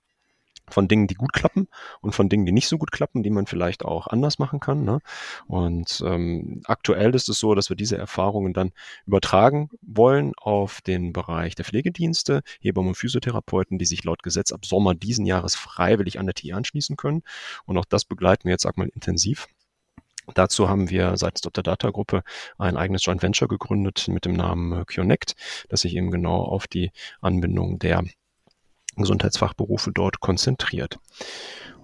von 0.69 0.89
Dingen, 0.89 1.07
die 1.07 1.13
gut 1.13 1.31
klappen 1.31 1.69
und 2.01 2.13
von 2.13 2.27
Dingen, 2.27 2.45
die 2.45 2.51
nicht 2.51 2.67
so 2.67 2.77
gut 2.77 2.91
klappen, 2.91 3.23
die 3.23 3.29
man 3.29 3.45
vielleicht 3.45 3.85
auch 3.85 4.07
anders 4.07 4.37
machen 4.37 4.59
kann. 4.59 4.83
Ne? 4.83 4.99
Und 5.47 6.03
ähm, 6.05 6.61
aktuell 6.65 7.15
ist 7.15 7.29
es 7.29 7.39
so, 7.39 7.55
dass 7.55 7.69
wir 7.69 7.77
diese 7.77 7.97
Erfahrungen 7.97 8.51
dann 8.51 8.71
übertragen 9.05 9.69
wollen 9.81 10.33
auf 10.35 10.81
den 10.81 11.13
Bereich 11.13 11.55
der 11.55 11.63
Pflegedienste, 11.63 12.41
Hebammen 12.59 12.89
und 12.89 12.95
Physiotherapeuten, 12.95 13.77
die 13.77 13.85
sich 13.85 14.03
laut 14.03 14.23
Gesetz 14.23 14.51
ab 14.51 14.65
Sommer 14.65 14.93
diesen 14.93 15.25
Jahres 15.25 15.55
freiwillig 15.55 16.19
an 16.19 16.25
der 16.25 16.35
TI 16.35 16.51
anschließen 16.51 16.97
können. 16.97 17.23
Und 17.65 17.77
auch 17.77 17.85
das 17.85 18.03
begleiten 18.03 18.43
wir 18.43 18.51
jetzt, 18.51 18.63
sag 18.63 18.77
mal, 18.77 18.89
intensiv. 18.89 19.47
Dazu 20.33 20.69
haben 20.69 20.89
wir 20.89 21.17
seitens 21.17 21.41
Dr. 21.41 21.63
Data 21.63 21.89
Gruppe 21.89 22.23
ein 22.57 22.77
eigenes 22.77 23.05
Joint 23.05 23.21
Venture 23.23 23.47
gegründet 23.47 24.07
mit 24.07 24.25
dem 24.25 24.33
Namen 24.33 24.85
Connect, 24.85 25.35
das 25.69 25.81
sich 25.81 25.95
eben 25.95 26.11
genau 26.11 26.41
auf 26.41 26.67
die 26.67 26.91
Anbindung 27.21 27.79
der 27.79 28.03
Gesundheitsfachberufe 28.97 29.91
dort 29.91 30.19
konzentriert. 30.19 30.99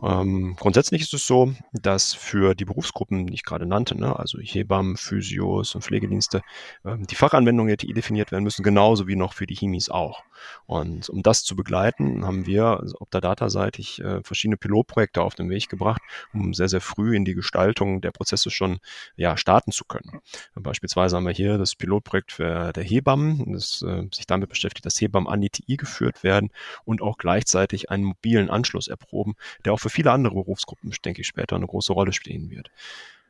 Ähm, 0.03 0.57
grundsätzlich 0.59 1.01
ist 1.01 1.13
es 1.13 1.25
so, 1.25 1.53
dass 1.71 2.13
für 2.13 2.55
die 2.55 2.65
Berufsgruppen, 2.65 3.27
die 3.27 3.35
ich 3.35 3.43
gerade 3.43 3.65
nannte, 3.65 3.97
ne, 3.97 4.19
also 4.19 4.37
Hebammen, 4.39 4.97
Physios 4.97 5.75
und 5.75 5.81
Pflegedienste, 5.81 6.41
ähm, 6.83 7.07
die 7.07 7.15
Fachanwendungen 7.15 7.69
der 7.69 7.77
TI 7.77 7.93
definiert 7.93 8.31
werden 8.31 8.43
müssen, 8.43 8.63
genauso 8.63 9.07
wie 9.07 9.15
noch 9.15 9.33
für 9.33 9.47
die 9.47 9.55
Himis 9.55 9.89
auch. 9.89 10.23
Und 10.65 11.09
um 11.09 11.23
das 11.23 11.43
zu 11.45 11.55
begleiten, 11.55 12.25
haben 12.25 12.45
wir 12.45 12.81
also 12.81 12.97
ob 12.99 13.11
der 13.11 13.21
Dataseitig 13.21 14.01
äh, 14.01 14.21
verschiedene 14.23 14.57
Pilotprojekte 14.57 15.21
auf 15.21 15.35
den 15.35 15.49
Weg 15.49 15.69
gebracht, 15.69 16.01
um 16.33 16.53
sehr, 16.53 16.67
sehr 16.67 16.81
früh 16.81 17.15
in 17.15 17.23
die 17.23 17.33
Gestaltung 17.33 18.01
der 18.01 18.11
Prozesse 18.11 18.49
schon 18.51 18.79
ja, 19.15 19.37
starten 19.37 19.71
zu 19.71 19.85
können. 19.85 20.19
Beispielsweise 20.55 21.15
haben 21.15 21.25
wir 21.25 21.31
hier 21.31 21.57
das 21.57 21.75
Pilotprojekt 21.75 22.33
für 22.33 22.73
der 22.73 22.83
Hebammen, 22.83 23.53
das 23.53 23.81
äh, 23.83 24.03
sich 24.13 24.27
damit 24.27 24.49
beschäftigt, 24.49 24.85
dass 24.85 24.99
Hebammen 24.99 25.29
an 25.29 25.39
die 25.39 25.49
TI 25.49 25.77
geführt 25.77 26.23
werden 26.23 26.49
und 26.83 27.01
auch 27.01 27.17
gleichzeitig 27.17 27.89
einen 27.89 28.03
mobilen 28.03 28.49
Anschluss 28.49 28.89
erproben, 28.89 29.35
der 29.63 29.73
auch 29.73 29.79
für 29.79 29.92
viele 29.93 30.11
andere 30.11 30.35
Berufsgruppen, 30.35 30.91
denke 31.05 31.21
ich, 31.21 31.27
später 31.27 31.55
eine 31.55 31.67
große 31.67 31.93
Rolle 31.93 32.13
spielen 32.13 32.49
wird. 32.49 32.69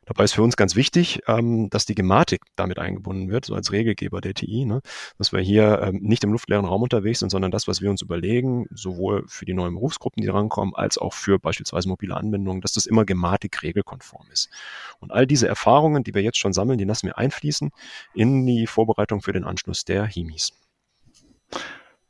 Dabei 0.06 0.24
ist 0.24 0.34
für 0.34 0.42
uns 0.42 0.56
ganz 0.56 0.76
wichtig, 0.76 1.22
ähm, 1.28 1.70
dass 1.70 1.86
die 1.86 1.94
Gematik 1.94 2.42
damit 2.56 2.78
eingebunden 2.78 3.30
wird, 3.30 3.46
so 3.46 3.54
als 3.54 3.72
Regelgeber 3.72 4.20
der 4.20 4.34
TI, 4.34 4.66
ne? 4.66 4.82
dass 5.16 5.32
wir 5.32 5.40
hier 5.40 5.80
ähm, 5.82 6.00
nicht 6.02 6.24
im 6.24 6.32
luftleeren 6.32 6.66
Raum 6.66 6.82
unterwegs 6.82 7.20
sind, 7.20 7.30
sondern 7.30 7.50
das, 7.50 7.68
was 7.68 7.80
wir 7.80 7.90
uns 7.90 8.02
überlegen, 8.02 8.66
sowohl 8.70 9.24
für 9.26 9.46
die 9.46 9.54
neuen 9.54 9.74
Berufsgruppen, 9.74 10.22
die 10.22 10.28
rankommen, 10.28 10.74
als 10.74 10.98
auch 10.98 11.14
für 11.14 11.38
beispielsweise 11.38 11.88
mobile 11.88 12.16
Anwendungen, 12.16 12.60
dass 12.60 12.74
das 12.74 12.86
immer 12.86 13.04
Gematik 13.04 13.62
regelkonform 13.62 14.26
ist. 14.30 14.50
Und 15.00 15.10
all 15.10 15.26
diese 15.26 15.48
Erfahrungen, 15.48 16.04
die 16.04 16.14
wir 16.14 16.22
jetzt 16.22 16.38
schon 16.38 16.52
sammeln, 16.52 16.78
die 16.78 16.84
lassen 16.84 17.06
wir 17.06 17.16
einfließen 17.16 17.70
in 18.12 18.46
die 18.46 18.66
Vorbereitung 18.66 19.22
für 19.22 19.32
den 19.32 19.44
Anschluss 19.44 19.84
der 19.84 20.04
HIMIs. 20.04 20.52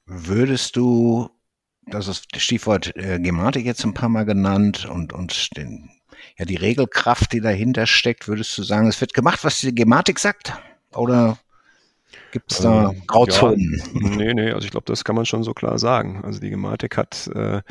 Würdest 0.07 0.77
du 0.77 1.31
das 1.87 2.09
ist 2.09 2.27
das 2.33 2.43
Stichwort 2.43 2.97
äh, 2.97 3.19
Gematik 3.19 3.65
jetzt 3.65 3.85
ein 3.85 3.95
paar 3.95 4.09
Mal 4.09 4.25
genannt 4.25 4.87
und, 4.87 5.13
und 5.13 5.57
den, 5.57 5.91
ja, 6.39 6.45
die 6.45 6.57
Regelkraft, 6.57 7.33
die 7.33 7.41
dahinter 7.41 7.87
steckt, 7.87 8.29
würdest 8.29 8.57
du 8.59 8.63
sagen, 8.63 8.89
es 8.89 9.01
wird 9.01 9.15
gemacht, 9.15 9.45
was 9.45 9.61
die 9.61 9.75
Gematik 9.75 10.19
sagt? 10.19 10.53
Oder 10.93 11.39
gibt 12.33 12.53
es 12.53 12.59
da 12.59 12.91
äh, 12.91 12.95
Grauzonen? 13.07 13.83
Ja, 13.95 14.09
nee, 14.09 14.35
nee, 14.35 14.51
also 14.51 14.65
ich 14.65 14.71
glaube, 14.71 14.87
das 14.87 15.05
kann 15.05 15.17
man 15.17 15.27
schon 15.27 15.43
so 15.43 15.53
klar 15.53 15.79
sagen. 15.79 16.23
Also 16.25 16.41
die 16.41 16.51
Gematik 16.51 16.97
hat 16.97 17.29
äh, 17.35 17.63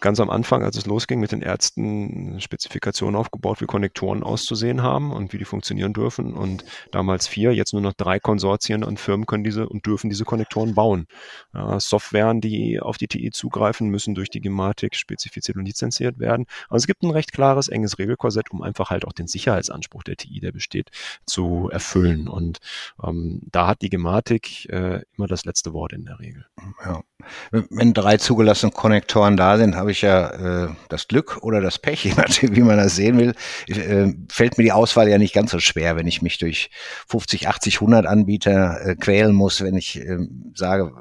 ganz 0.00 0.20
am 0.20 0.30
Anfang, 0.30 0.62
als 0.62 0.76
es 0.76 0.86
losging, 0.86 1.20
mit 1.20 1.32
den 1.32 1.42
Ärzten 1.42 2.40
Spezifikationen 2.40 3.16
aufgebaut, 3.16 3.60
wie 3.60 3.66
Konnektoren 3.66 4.22
auszusehen 4.22 4.82
haben 4.82 5.12
und 5.12 5.32
wie 5.32 5.38
die 5.38 5.44
funktionieren 5.44 5.92
dürfen. 5.92 6.34
Und 6.34 6.64
damals 6.90 7.26
vier, 7.26 7.54
jetzt 7.54 7.72
nur 7.72 7.82
noch 7.82 7.92
drei 7.92 8.18
Konsortien 8.18 8.84
und 8.84 8.98
Firmen 8.98 9.26
können 9.26 9.44
diese 9.44 9.68
und 9.68 9.86
dürfen 9.86 10.10
diese 10.10 10.24
Konnektoren 10.24 10.74
bauen. 10.74 11.06
Ja, 11.54 11.78
Softwaren, 11.78 12.40
die 12.40 12.80
auf 12.80 12.96
die 12.96 13.08
TI 13.08 13.30
zugreifen, 13.30 13.88
müssen 13.88 14.14
durch 14.14 14.30
die 14.30 14.40
Gematik 14.40 14.96
spezifiziert 14.96 15.56
und 15.56 15.64
lizenziert 15.64 16.18
werden. 16.18 16.46
Aber 16.68 16.76
es 16.76 16.86
gibt 16.86 17.02
ein 17.02 17.10
recht 17.10 17.32
klares, 17.32 17.68
enges 17.68 17.98
Regelkorsett, 17.98 18.50
um 18.50 18.62
einfach 18.62 18.90
halt 18.90 19.04
auch 19.04 19.12
den 19.12 19.26
Sicherheitsanspruch 19.26 20.02
der 20.02 20.16
TI, 20.16 20.40
der 20.40 20.52
besteht, 20.52 20.90
zu 21.26 21.68
erfüllen. 21.70 22.28
Und 22.28 22.58
ähm, 23.02 23.42
da 23.52 23.66
hat 23.66 23.82
die 23.82 23.90
Gematik 23.90 24.68
äh, 24.70 25.02
immer 25.16 25.26
das 25.26 25.44
letzte 25.44 25.72
Wort 25.72 25.92
in 25.92 26.04
der 26.04 26.18
Regel. 26.18 26.46
Ja. 26.84 27.02
Wenn 27.50 27.92
drei 27.92 28.16
zugelassene 28.16 28.72
Konnektoren 28.72 29.36
da 29.36 29.58
sind, 29.58 29.76
habe 29.90 29.92
ich 29.92 30.02
ja 30.02 30.66
äh, 30.66 30.68
das 30.88 31.08
Glück 31.08 31.38
oder 31.42 31.60
das 31.60 31.80
Pech, 31.80 32.04
wie 32.42 32.60
man 32.60 32.76
das 32.76 32.94
sehen 32.94 33.18
will, 33.18 33.34
äh, 33.66 34.14
fällt 34.28 34.56
mir 34.56 34.62
die 34.62 34.72
Auswahl 34.72 35.08
ja 35.08 35.18
nicht 35.18 35.34
ganz 35.34 35.50
so 35.50 35.58
schwer, 35.58 35.96
wenn 35.96 36.06
ich 36.06 36.22
mich 36.22 36.38
durch 36.38 36.70
50, 37.08 37.48
80, 37.48 37.76
100 37.76 38.06
Anbieter 38.06 38.80
äh, 38.86 38.94
quälen 38.94 39.34
muss, 39.34 39.62
wenn 39.62 39.76
ich 39.76 39.96
äh, 39.96 40.18
sage 40.54 40.92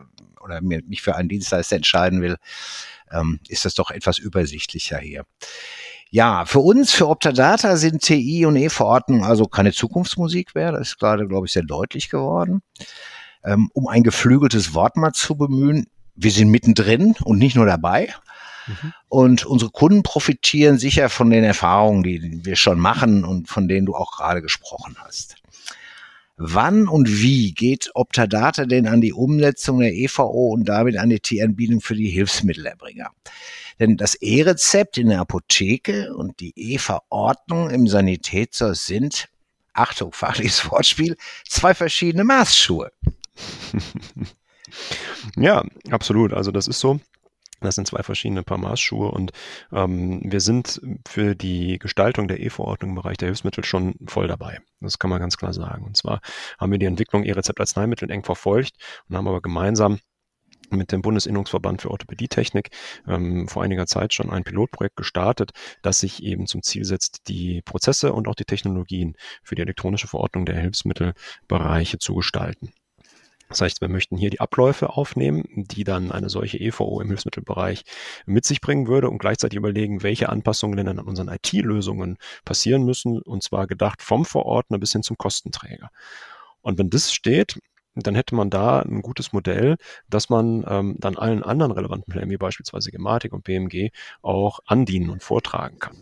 oder 0.42 0.62
mir, 0.62 0.82
mich 0.88 1.04
für 1.04 1.16
einen 1.16 1.30
Dienstleister 1.30 1.76
entscheiden 1.76 2.24
will, 2.24 2.38
ähm, 3.12 3.40
ist 3.48 3.66
das 3.66 3.76
doch 3.76 3.92
etwas 3.92 4.18
übersichtlicher 4.18 4.98
hier. 4.98 5.24
Ja, 6.10 6.46
für 6.46 6.60
uns, 6.60 6.92
für 6.92 7.08
Optadata 7.08 7.78
sind 7.78 8.02
TI 8.02 8.48
und 8.48 8.56
E-Verordnungen 8.56 9.24
also 9.24 9.46
keine 9.46 9.72
Zukunftsmusik 9.72 10.56
mehr. 10.56 10.72
Das 10.72 10.90
ist 10.90 10.98
gerade, 10.98 11.28
glaube 11.28 11.46
ich, 11.46 11.54
sehr 11.54 11.62
deutlich 11.62 12.10
geworden. 12.10 12.64
Ähm, 13.44 13.70
um 13.76 13.88
ein 13.88 14.02
geflügeltes 14.02 14.74
Wort 14.74 14.98
mal 14.98 15.14
zu 15.14 15.36
bemühen, 15.36 15.86
wir 16.16 16.32
sind 16.32 16.50
mittendrin 16.50 17.16
und 17.24 17.38
nicht 17.38 17.56
nur 17.56 17.68
dabei. 17.68 18.10
Mhm. 18.68 18.94
Und 19.08 19.46
unsere 19.46 19.72
Kunden 19.72 20.04
profitieren 20.04 20.78
sicher 20.78 21.10
von 21.10 21.30
den 21.30 21.44
Erfahrungen, 21.44 22.04
die 22.04 22.46
wir 22.46 22.56
schon 22.56 22.80
machen 22.80 23.26
und 23.26 23.50
von 23.50 23.68
denen 23.68 23.86
du 23.86 23.96
auch 23.96 24.12
gerade 24.12 24.42
gesprochen 24.42 24.96
hast. 25.00 25.36
Wann 26.38 26.88
und 26.88 27.22
wie 27.22 27.52
geht 27.54 27.92
Optadata 27.96 28.66
denn 28.66 28.88
an 28.88 29.02
die 29.02 29.12
Umsetzung 29.12 29.80
der 29.82 29.94
EVO 29.94 30.54
und 30.54 30.70
damit 30.70 30.98
an 30.98 31.10
die 31.10 31.20
T-Anbietung 31.20 31.82
für 31.82 31.96
die 31.96 32.10
Hilfsmittelerbringer? 32.10 33.12
Denn 33.80 33.98
das 33.98 34.16
E-Rezept 34.16 34.98
in 34.98 35.10
der 35.10 35.20
Apotheke 35.20 36.14
und 36.16 36.40
die 36.40 36.54
E-Verordnung 36.56 37.70
im 37.70 37.88
Sanitätshaus 37.88 38.86
sind, 38.86 39.28
Achtung, 39.74 40.14
fachliches 40.14 40.64
Wortspiel, 40.72 41.18
zwei 41.48 41.74
verschiedene 41.74 42.24
Maßschuhe. 42.24 42.92
Ja, 45.36 45.64
absolut. 45.90 46.34
Also 46.34 46.52
das 46.52 46.68
ist 46.68 46.80
so. 46.80 47.00
Das 47.62 47.76
sind 47.76 47.88
zwei 47.88 48.04
verschiedene 48.04 48.44
Paar 48.44 48.58
Maßschuhe 48.58 49.12
und 49.12 49.32
ähm, 49.72 50.22
wir 50.24 50.42
sind 50.42 50.82
für 51.08 51.36
die 51.36 51.80
Gestaltung 51.80 52.28
der 52.28 52.40
E-Verordnung 52.40 52.92
im 52.92 52.96
Bereich 52.96 53.18
der 53.18 53.28
Hilfsmittel 53.28 53.64
schon 53.64 53.96
voll 54.08 54.28
dabei. 54.28 54.60
Das 54.80 55.00
kann 55.00 55.10
man 55.10 55.20
ganz 55.20 55.38
klar 55.38 55.54
sagen. 55.54 55.86
Und 55.86 55.98
zwar 55.98 56.22
haben 56.58 56.72
wir 56.72 56.80
die 56.80 56.86
Entwicklung 56.86 57.24
E-Rezept-Arzneimittel 57.24 58.10
eng 58.10 58.24
verfolgt 58.24 58.76
und 59.08 59.16
haben 59.18 59.28
aber 59.28 59.42
gemeinsam 59.42 60.00
mit 60.72 60.92
dem 60.92 61.02
Bundesinnungsverband 61.02 61.82
für 61.82 61.92
Orthopädietechnik 61.92 62.70
ähm, 63.08 63.48
vor 63.48 63.64
einiger 63.64 63.88
Zeit 63.88 64.14
schon 64.14 64.30
ein 64.30 64.44
Pilotprojekt 64.44 64.96
gestartet, 64.96 65.52
das 65.82 66.00
sich 66.00 66.24
eben 66.24 66.48
zum 66.48 66.64
Ziel 66.64 66.86
setzt, 66.86 67.28
die 67.28 67.62
Prozesse 67.64 68.14
und 68.14 68.28
auch 68.28 68.36
die 68.36 68.46
Technologien 68.46 69.16
für 69.44 69.56
die 69.56 69.62
elektronische 69.62 70.08
Verordnung 70.08 70.46
der 70.46 70.60
Hilfsmittelbereiche 70.60 71.98
zu 71.98 72.16
gestalten. 72.16 72.72
Das 73.50 73.62
heißt, 73.62 73.82
wir 73.82 73.90
möchten 73.90 74.16
hier 74.16 74.30
die 74.30 74.40
Abläufe 74.40 74.92
aufnehmen, 74.92 75.44
die 75.56 75.84
dann 75.84 76.12
eine 76.12 76.30
solche 76.30 76.60
EVO 76.60 77.02
im 77.02 77.08
Hilfsmittelbereich 77.08 77.84
mit 78.28 78.46
sich 78.46 78.62
bringen 78.62 78.88
würde 78.88 79.10
und 79.10 79.18
gleichzeitig 79.18 79.58
überlegen, 79.58 80.04
welche 80.04 80.30
Anpassungen 80.30 80.78
denn 80.78 80.88
an 80.88 81.00
unseren 81.00 81.30
IT-Lösungen 81.30 82.18
passieren 82.46 82.84
müssen, 82.84 83.20
und 83.20 83.42
zwar 83.42 83.66
gedacht 83.66 84.04
vom 84.04 84.24
Verordner 84.24 84.78
bis 84.78 84.92
hin 84.92 85.02
zum 85.02 85.18
Kostenträger. 85.18 85.90
Und 86.62 86.78
wenn 86.78 86.92
das 86.92 87.12
steht, 87.12 87.60
dann 87.96 88.16
hätte 88.16 88.36
man 88.36 88.52
da 88.52 88.82
ein 88.82 89.02
gutes 89.02 89.34
Modell, 89.34 89.78
dass 90.10 90.30
man 90.30 90.64
ähm, 90.68 90.96
dann 91.00 91.18
allen 91.18 91.44
anderen 91.44 91.72
relevanten 91.72 92.12
Plänen, 92.12 92.30
wie 92.30 92.38
beispielsweise 92.38 92.92
Gematik 92.92 93.34
und 93.34 93.44
BMG, 93.44 93.90
auch 94.22 94.60
andienen 94.68 95.10
und 95.10 95.24
vortragen 95.24 95.80
kann. 95.80 95.98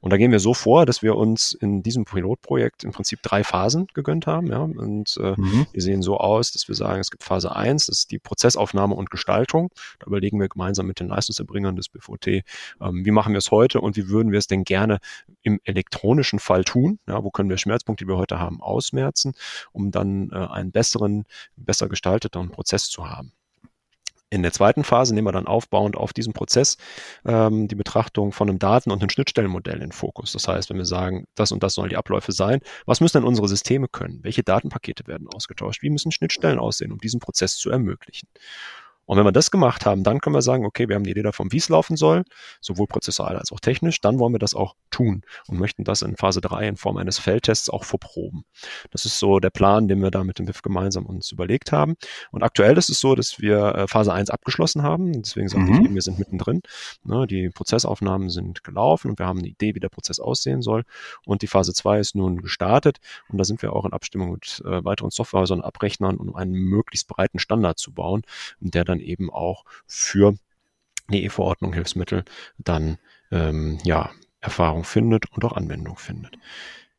Und 0.00 0.10
da 0.10 0.16
gehen 0.16 0.32
wir 0.32 0.40
so 0.40 0.54
vor, 0.54 0.86
dass 0.86 1.02
wir 1.02 1.16
uns 1.16 1.52
in 1.52 1.82
diesem 1.82 2.04
Pilotprojekt 2.04 2.84
im 2.84 2.92
Prinzip 2.92 3.20
drei 3.22 3.44
Phasen 3.44 3.86
gegönnt 3.92 4.26
haben. 4.26 4.46
Ja? 4.46 4.60
Und 4.60 5.18
äh, 5.22 5.34
mhm. 5.36 5.66
die 5.74 5.80
sehen 5.80 6.02
so 6.02 6.16
aus, 6.18 6.52
dass 6.52 6.68
wir 6.68 6.74
sagen, 6.74 7.00
es 7.00 7.10
gibt 7.10 7.22
Phase 7.22 7.54
eins, 7.54 7.86
das 7.86 8.00
ist 8.00 8.10
die 8.10 8.18
Prozessaufnahme 8.18 8.94
und 8.94 9.10
Gestaltung. 9.10 9.70
Da 9.98 10.06
überlegen 10.06 10.40
wir 10.40 10.48
gemeinsam 10.48 10.86
mit 10.86 11.00
den 11.00 11.08
Leistungserbringern 11.08 11.76
des 11.76 11.88
BVT, 11.88 12.26
ähm, 12.80 13.04
wie 13.04 13.10
machen 13.10 13.32
wir 13.32 13.38
es 13.38 13.50
heute 13.50 13.80
und 13.80 13.96
wie 13.96 14.08
würden 14.08 14.32
wir 14.32 14.38
es 14.38 14.46
denn 14.46 14.64
gerne 14.64 14.98
im 15.42 15.60
elektronischen 15.64 16.38
Fall 16.38 16.64
tun? 16.64 16.98
Ja, 17.06 17.22
wo 17.22 17.30
können 17.30 17.50
wir 17.50 17.58
Schmerzpunkte, 17.58 18.04
die 18.04 18.08
wir 18.08 18.16
heute 18.16 18.38
haben, 18.38 18.60
ausmerzen, 18.60 19.34
um 19.72 19.90
dann 19.90 20.30
äh, 20.30 20.36
einen 20.36 20.72
besseren, 20.72 21.24
besser 21.56 21.88
gestalteten 21.88 22.50
Prozess 22.50 22.88
zu 22.88 23.08
haben. 23.08 23.32
In 24.32 24.42
der 24.42 24.52
zweiten 24.52 24.84
Phase 24.84 25.12
nehmen 25.12 25.26
wir 25.26 25.32
dann 25.32 25.48
aufbauend 25.48 25.96
auf 25.96 26.12
diesen 26.12 26.32
Prozess 26.32 26.76
ähm, 27.26 27.66
die 27.66 27.74
Betrachtung 27.74 28.30
von 28.30 28.48
einem 28.48 28.60
Daten- 28.60 28.92
und 28.92 29.02
einem 29.02 29.10
Schnittstellenmodell 29.10 29.82
in 29.82 29.90
Fokus. 29.90 30.32
Das 30.32 30.46
heißt, 30.46 30.70
wenn 30.70 30.76
wir 30.76 30.84
sagen, 30.84 31.26
das 31.34 31.50
und 31.50 31.64
das 31.64 31.74
sollen 31.74 31.88
die 31.88 31.96
Abläufe 31.96 32.30
sein, 32.30 32.60
was 32.86 33.00
müssen 33.00 33.18
denn 33.18 33.26
unsere 33.26 33.48
Systeme 33.48 33.88
können? 33.88 34.20
Welche 34.22 34.44
Datenpakete 34.44 35.08
werden 35.08 35.26
ausgetauscht? 35.34 35.82
Wie 35.82 35.90
müssen 35.90 36.12
Schnittstellen 36.12 36.60
aussehen, 36.60 36.92
um 36.92 36.98
diesen 36.98 37.18
Prozess 37.18 37.56
zu 37.56 37.70
ermöglichen? 37.70 38.28
Und 39.10 39.16
wenn 39.16 39.24
wir 39.24 39.32
das 39.32 39.50
gemacht 39.50 39.86
haben, 39.86 40.04
dann 40.04 40.20
können 40.20 40.36
wir 40.36 40.40
sagen, 40.40 40.64
okay, 40.64 40.88
wir 40.88 40.94
haben 40.94 41.02
die 41.02 41.10
Idee 41.10 41.24
davon, 41.24 41.50
wie 41.50 41.56
es 41.56 41.68
laufen 41.68 41.96
soll, 41.96 42.22
sowohl 42.60 42.86
prozessual 42.86 43.36
als 43.36 43.50
auch 43.50 43.58
technisch. 43.58 44.00
Dann 44.00 44.20
wollen 44.20 44.32
wir 44.32 44.38
das 44.38 44.54
auch 44.54 44.76
tun 44.92 45.22
und 45.48 45.58
möchten 45.58 45.82
das 45.82 46.02
in 46.02 46.16
Phase 46.16 46.40
3 46.40 46.68
in 46.68 46.76
Form 46.76 46.96
eines 46.96 47.18
Feldtests 47.18 47.68
auch 47.70 47.82
verproben. 47.82 48.44
Das 48.92 49.06
ist 49.06 49.18
so 49.18 49.40
der 49.40 49.50
Plan, 49.50 49.88
den 49.88 50.00
wir 50.00 50.12
da 50.12 50.22
mit 50.22 50.38
dem 50.38 50.46
BIF 50.46 50.62
gemeinsam 50.62 51.06
uns 51.06 51.32
überlegt 51.32 51.72
haben. 51.72 51.96
Und 52.30 52.44
aktuell 52.44 52.78
ist 52.78 52.88
es 52.88 53.00
so, 53.00 53.16
dass 53.16 53.40
wir 53.40 53.74
äh, 53.74 53.88
Phase 53.88 54.12
1 54.12 54.30
abgeschlossen 54.30 54.84
haben. 54.84 55.12
Deswegen 55.20 55.48
sagte 55.48 55.72
mhm. 55.72 55.74
ich 55.80 55.84
eben, 55.86 55.94
wir 55.96 56.02
sind 56.02 56.20
mittendrin. 56.20 56.62
Ne, 57.02 57.26
die 57.26 57.48
Prozessaufnahmen 57.48 58.30
sind 58.30 58.62
gelaufen 58.62 59.10
und 59.10 59.18
wir 59.18 59.26
haben 59.26 59.40
eine 59.40 59.48
Idee, 59.48 59.74
wie 59.74 59.80
der 59.80 59.88
Prozess 59.88 60.20
aussehen 60.20 60.62
soll. 60.62 60.84
Und 61.26 61.42
die 61.42 61.48
Phase 61.48 61.74
2 61.74 61.98
ist 61.98 62.14
nun 62.14 62.42
gestartet. 62.42 62.98
Und 63.28 63.38
da 63.38 63.44
sind 63.44 63.60
wir 63.60 63.72
auch 63.72 63.86
in 63.86 63.92
Abstimmung 63.92 64.30
mit 64.30 64.62
äh, 64.64 64.84
weiteren 64.84 65.10
Softwarehäusern, 65.10 65.62
Abrechnern, 65.62 66.16
um 66.16 66.36
einen 66.36 66.52
möglichst 66.52 67.08
breiten 67.08 67.40
Standard 67.40 67.80
zu 67.80 67.92
bauen, 67.92 68.22
der 68.60 68.84
dann 68.84 68.99
eben 69.00 69.30
auch 69.30 69.64
für 69.86 70.34
die 71.10 71.24
E-Verordnung 71.24 71.72
Hilfsmittel 71.72 72.24
dann 72.58 72.98
ähm, 73.30 73.78
ja 73.84 74.10
Erfahrung 74.40 74.84
findet 74.84 75.30
und 75.32 75.44
auch 75.44 75.52
Anwendung 75.52 75.96
findet. 75.96 76.38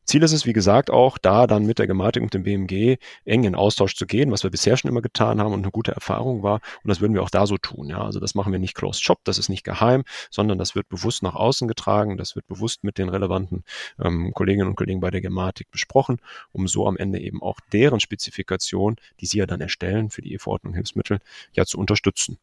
Ziel 0.04 0.22
ist 0.22 0.32
es, 0.32 0.46
wie 0.46 0.52
gesagt, 0.52 0.90
auch 0.90 1.16
da 1.16 1.46
dann 1.46 1.64
mit 1.64 1.78
der 1.78 1.86
Gematik 1.86 2.22
und 2.22 2.34
dem 2.34 2.42
BMG 2.42 2.96
eng 3.24 3.44
in 3.44 3.54
Austausch 3.54 3.94
zu 3.94 4.06
gehen, 4.06 4.30
was 4.32 4.42
wir 4.42 4.50
bisher 4.50 4.76
schon 4.76 4.90
immer 4.90 5.00
getan 5.02 5.40
haben 5.40 5.52
und 5.52 5.62
eine 5.62 5.70
gute 5.70 5.92
Erfahrung 5.92 6.42
war. 6.42 6.60
Und 6.82 6.88
das 6.88 7.00
würden 7.00 7.14
wir 7.14 7.22
auch 7.22 7.30
da 7.30 7.46
so 7.46 7.56
tun. 7.56 7.88
Ja, 7.88 8.02
also 8.02 8.18
das 8.18 8.34
machen 8.34 8.52
wir 8.52 8.58
nicht 8.58 8.74
closed 8.74 9.02
shop, 9.02 9.20
das 9.24 9.38
ist 9.38 9.48
nicht 9.48 9.64
geheim, 9.64 10.04
sondern 10.30 10.58
das 10.58 10.74
wird 10.74 10.88
bewusst 10.88 11.22
nach 11.22 11.34
außen 11.34 11.68
getragen, 11.68 12.16
das 12.16 12.34
wird 12.34 12.46
bewusst 12.46 12.84
mit 12.84 12.98
den 12.98 13.08
relevanten 13.08 13.64
ähm, 14.02 14.32
Kolleginnen 14.34 14.68
und 14.68 14.76
Kollegen 14.76 15.00
bei 15.00 15.10
der 15.10 15.20
Gematik 15.20 15.70
besprochen, 15.70 16.18
um 16.52 16.66
so 16.66 16.86
am 16.86 16.96
Ende 16.96 17.20
eben 17.20 17.40
auch 17.40 17.60
deren 17.72 18.00
Spezifikation, 18.00 18.96
die 19.20 19.26
sie 19.26 19.38
ja 19.38 19.46
dann 19.46 19.60
erstellen 19.60 20.10
für 20.10 20.22
die 20.22 20.34
E-Verordnung 20.34 20.74
Hilfsmittel, 20.74 21.20
ja 21.52 21.64
zu 21.64 21.78
unterstützen. 21.78 22.38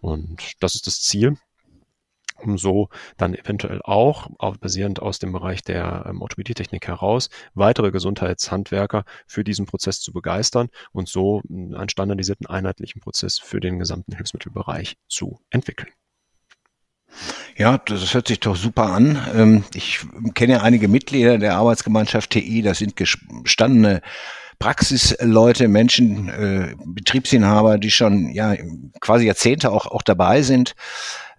Und 0.00 0.54
das 0.60 0.74
ist 0.74 0.86
das 0.86 1.00
Ziel 1.00 1.36
um 2.36 2.58
so 2.58 2.88
dann 3.16 3.34
eventuell 3.34 3.80
auch, 3.82 4.28
auch 4.38 4.56
basierend 4.56 5.00
aus 5.00 5.18
dem 5.18 5.32
Bereich 5.32 5.62
der 5.62 6.06
ähm, 6.08 6.22
Orthopädietechnik 6.22 6.86
heraus, 6.86 7.30
weitere 7.54 7.90
Gesundheitshandwerker 7.90 9.04
für 9.26 9.44
diesen 9.44 9.66
Prozess 9.66 10.00
zu 10.00 10.12
begeistern 10.12 10.68
und 10.92 11.08
so 11.08 11.42
einen 11.48 11.88
standardisierten, 11.88 12.46
einheitlichen 12.46 13.00
Prozess 13.00 13.38
für 13.38 13.60
den 13.60 13.78
gesamten 13.78 14.14
Hilfsmittelbereich 14.14 14.96
zu 15.08 15.40
entwickeln. 15.50 15.90
Ja, 17.56 17.78
das 17.78 18.12
hört 18.14 18.26
sich 18.26 18.40
doch 18.40 18.56
super 18.56 18.86
an. 18.86 19.18
Ähm, 19.34 19.64
ich 19.74 20.00
kenne 20.34 20.62
einige 20.62 20.88
Mitglieder 20.88 21.38
der 21.38 21.56
Arbeitsgemeinschaft 21.56 22.30
TI, 22.30 22.62
das 22.62 22.78
sind 22.78 22.96
gestandene 22.96 24.02
Praxisleute, 24.58 25.68
Menschen, 25.68 26.28
äh, 26.28 26.74
Betriebsinhaber, 26.84 27.78
die 27.78 27.90
schon 27.90 28.30
ja 28.30 28.54
quasi 29.00 29.26
Jahrzehnte 29.26 29.70
auch, 29.70 29.86
auch 29.86 30.02
dabei 30.02 30.42
sind. 30.42 30.74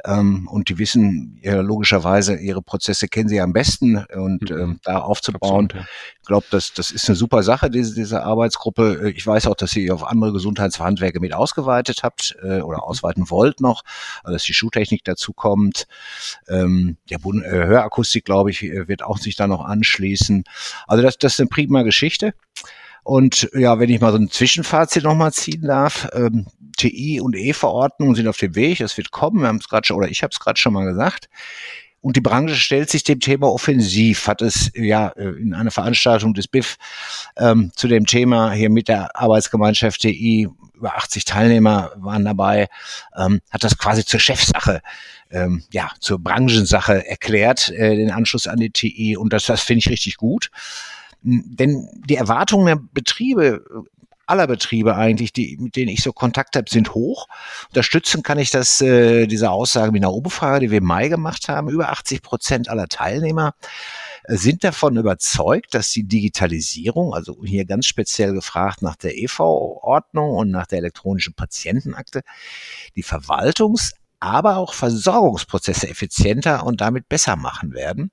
Ähm, 0.05 0.47
und 0.47 0.69
die 0.69 0.77
wissen 0.77 1.39
ja, 1.41 1.61
logischerweise, 1.61 2.35
ihre 2.35 2.61
Prozesse 2.61 3.07
kennen 3.07 3.29
sie 3.29 3.41
am 3.41 3.53
besten 3.53 4.05
und 4.13 4.49
mhm. 4.49 4.59
ähm, 4.59 4.79
da 4.83 4.99
aufzubauen. 4.99 5.65
Absolut, 5.65 5.73
ja. 5.73 5.89
Ich 6.21 6.27
glaube, 6.27 6.45
das, 6.51 6.73
das 6.73 6.91
ist 6.91 7.07
eine 7.09 7.15
super 7.15 7.43
Sache, 7.43 7.69
diese, 7.69 7.95
diese 7.95 8.23
Arbeitsgruppe. 8.23 9.11
Ich 9.15 9.25
weiß 9.25 9.47
auch, 9.47 9.55
dass 9.55 9.75
ihr 9.75 9.93
auf 9.93 10.03
andere 10.03 10.33
Gesundheitshandwerke 10.33 11.19
mit 11.19 11.33
ausgeweitet 11.33 12.03
habt 12.03 12.35
äh, 12.41 12.61
oder 12.61 12.77
mhm. 12.77 12.83
ausweiten 12.83 13.29
wollt 13.29 13.61
noch, 13.61 13.83
also 14.23 14.35
dass 14.35 14.43
die 14.43 14.53
Schuhtechnik 14.53 15.03
dazu 15.03 15.33
kommt. 15.33 15.87
Ähm, 16.47 16.97
der 17.09 17.17
Bund, 17.17 17.43
äh, 17.43 17.49
Hörakustik, 17.49 18.25
glaube 18.25 18.51
ich, 18.51 18.61
wird 18.61 19.03
auch 19.03 19.17
sich 19.17 19.35
da 19.35 19.47
noch 19.47 19.63
anschließen. 19.63 20.43
Also 20.87 21.03
das, 21.03 21.17
das 21.17 21.33
ist 21.33 21.39
eine 21.39 21.49
prima 21.49 21.83
Geschichte. 21.83 22.33
Und 23.05 23.51
ja, 23.53 23.77
wenn 23.77 23.91
ich 23.91 24.01
mal 24.01 24.11
so 24.11 24.17
ein 24.17 24.31
Zwischenfazit 24.31 25.03
nochmal 25.03 25.31
ziehen 25.31 25.61
darf, 25.61 26.09
ähm, 26.13 26.47
TI 26.75 27.21
und 27.21 27.35
E-Verordnungen 27.35 28.15
sind 28.15 28.27
auf 28.27 28.37
dem 28.37 28.55
Weg, 28.55 28.81
es 28.81 28.97
wird 28.97 29.11
kommen, 29.11 29.41
wir 29.41 29.47
haben 29.47 29.59
es 29.59 29.69
gerade 29.69 29.85
schon, 29.85 29.97
oder 29.97 30.09
ich 30.09 30.23
habe 30.23 30.31
es 30.31 30.39
gerade 30.39 30.59
schon 30.59 30.73
mal 30.73 30.85
gesagt. 30.85 31.29
Und 32.01 32.15
die 32.15 32.21
Branche 32.21 32.55
stellt 32.55 32.89
sich 32.89 33.03
dem 33.03 33.19
Thema 33.19 33.47
offensiv, 33.47 34.27
hat 34.27 34.41
es 34.41 34.71
ja 34.73 35.09
in 35.09 35.53
einer 35.53 35.69
Veranstaltung 35.69 36.33
des 36.33 36.47
BIF 36.47 36.77
ähm, 37.37 37.71
zu 37.75 37.87
dem 37.87 38.07
Thema 38.07 38.51
hier 38.53 38.71
mit 38.71 38.87
der 38.87 39.15
Arbeitsgemeinschaft 39.15 40.01
TI, 40.01 40.49
über 40.73 40.97
80 40.97 41.25
Teilnehmer 41.25 41.91
waren 41.97 42.25
dabei, 42.25 42.69
ähm, 43.15 43.39
hat 43.51 43.63
das 43.63 43.77
quasi 43.77 44.03
zur 44.03 44.19
Chefsache, 44.19 44.81
ähm, 45.29 45.63
ja, 45.71 45.91
zur 45.99 46.17
Branchensache 46.17 47.07
erklärt, 47.07 47.69
äh, 47.69 47.95
den 47.95 48.09
Anschluss 48.09 48.47
an 48.47 48.59
die 48.59 48.71
TI. 48.71 49.15
Und 49.15 49.31
das, 49.31 49.45
das 49.45 49.61
finde 49.61 49.79
ich 49.79 49.89
richtig 49.89 50.17
gut. 50.17 50.49
Denn 51.25 51.89
die 52.07 52.15
Erwartungen 52.15 52.67
der 52.67 52.79
Betriebe 52.93 53.63
aller 54.27 54.47
Betriebe 54.47 54.95
eigentlich, 54.95 55.33
die, 55.33 55.57
mit 55.59 55.75
denen 55.75 55.89
ich 55.89 56.01
so 56.01 56.11
Kontakt 56.11 56.55
habe, 56.55 56.69
sind 56.69 56.93
hoch. 56.93 57.27
Unterstützen 57.69 58.23
kann 58.23 58.39
ich 58.39 58.49
das, 58.49 58.81
äh, 58.81 59.27
diese 59.27 59.51
Aussage 59.51 59.91
mit 59.91 60.03
einer 60.03 60.13
Umfrage, 60.13 60.61
die 60.61 60.71
wir 60.71 60.79
im 60.79 60.85
Mai 60.85 61.09
gemacht 61.09 61.47
haben. 61.47 61.69
Über 61.69 61.89
80 61.89 62.21
Prozent 62.21 62.69
aller 62.69 62.87
Teilnehmer 62.87 63.53
äh, 64.23 64.35
sind 64.35 64.63
davon 64.63 64.97
überzeugt, 64.97 65.73
dass 65.73 65.91
die 65.91 66.03
Digitalisierung, 66.03 67.13
also 67.13 67.37
hier 67.43 67.65
ganz 67.65 67.85
speziell 67.85 68.33
gefragt 68.33 68.81
nach 68.81 68.95
der 68.95 69.17
EV-Ordnung 69.17 70.31
und 70.31 70.49
nach 70.49 70.67
der 70.67 70.79
elektronischen 70.79 71.33
Patientenakte, 71.33 72.21
die 72.95 73.03
Verwaltungs- 73.03 73.93
aber 74.21 74.57
auch 74.57 74.73
Versorgungsprozesse 74.73 75.87
effizienter 75.87 76.65
und 76.65 76.81
damit 76.81 77.07
besser 77.09 77.35
machen 77.35 77.73
werden. 77.73 78.11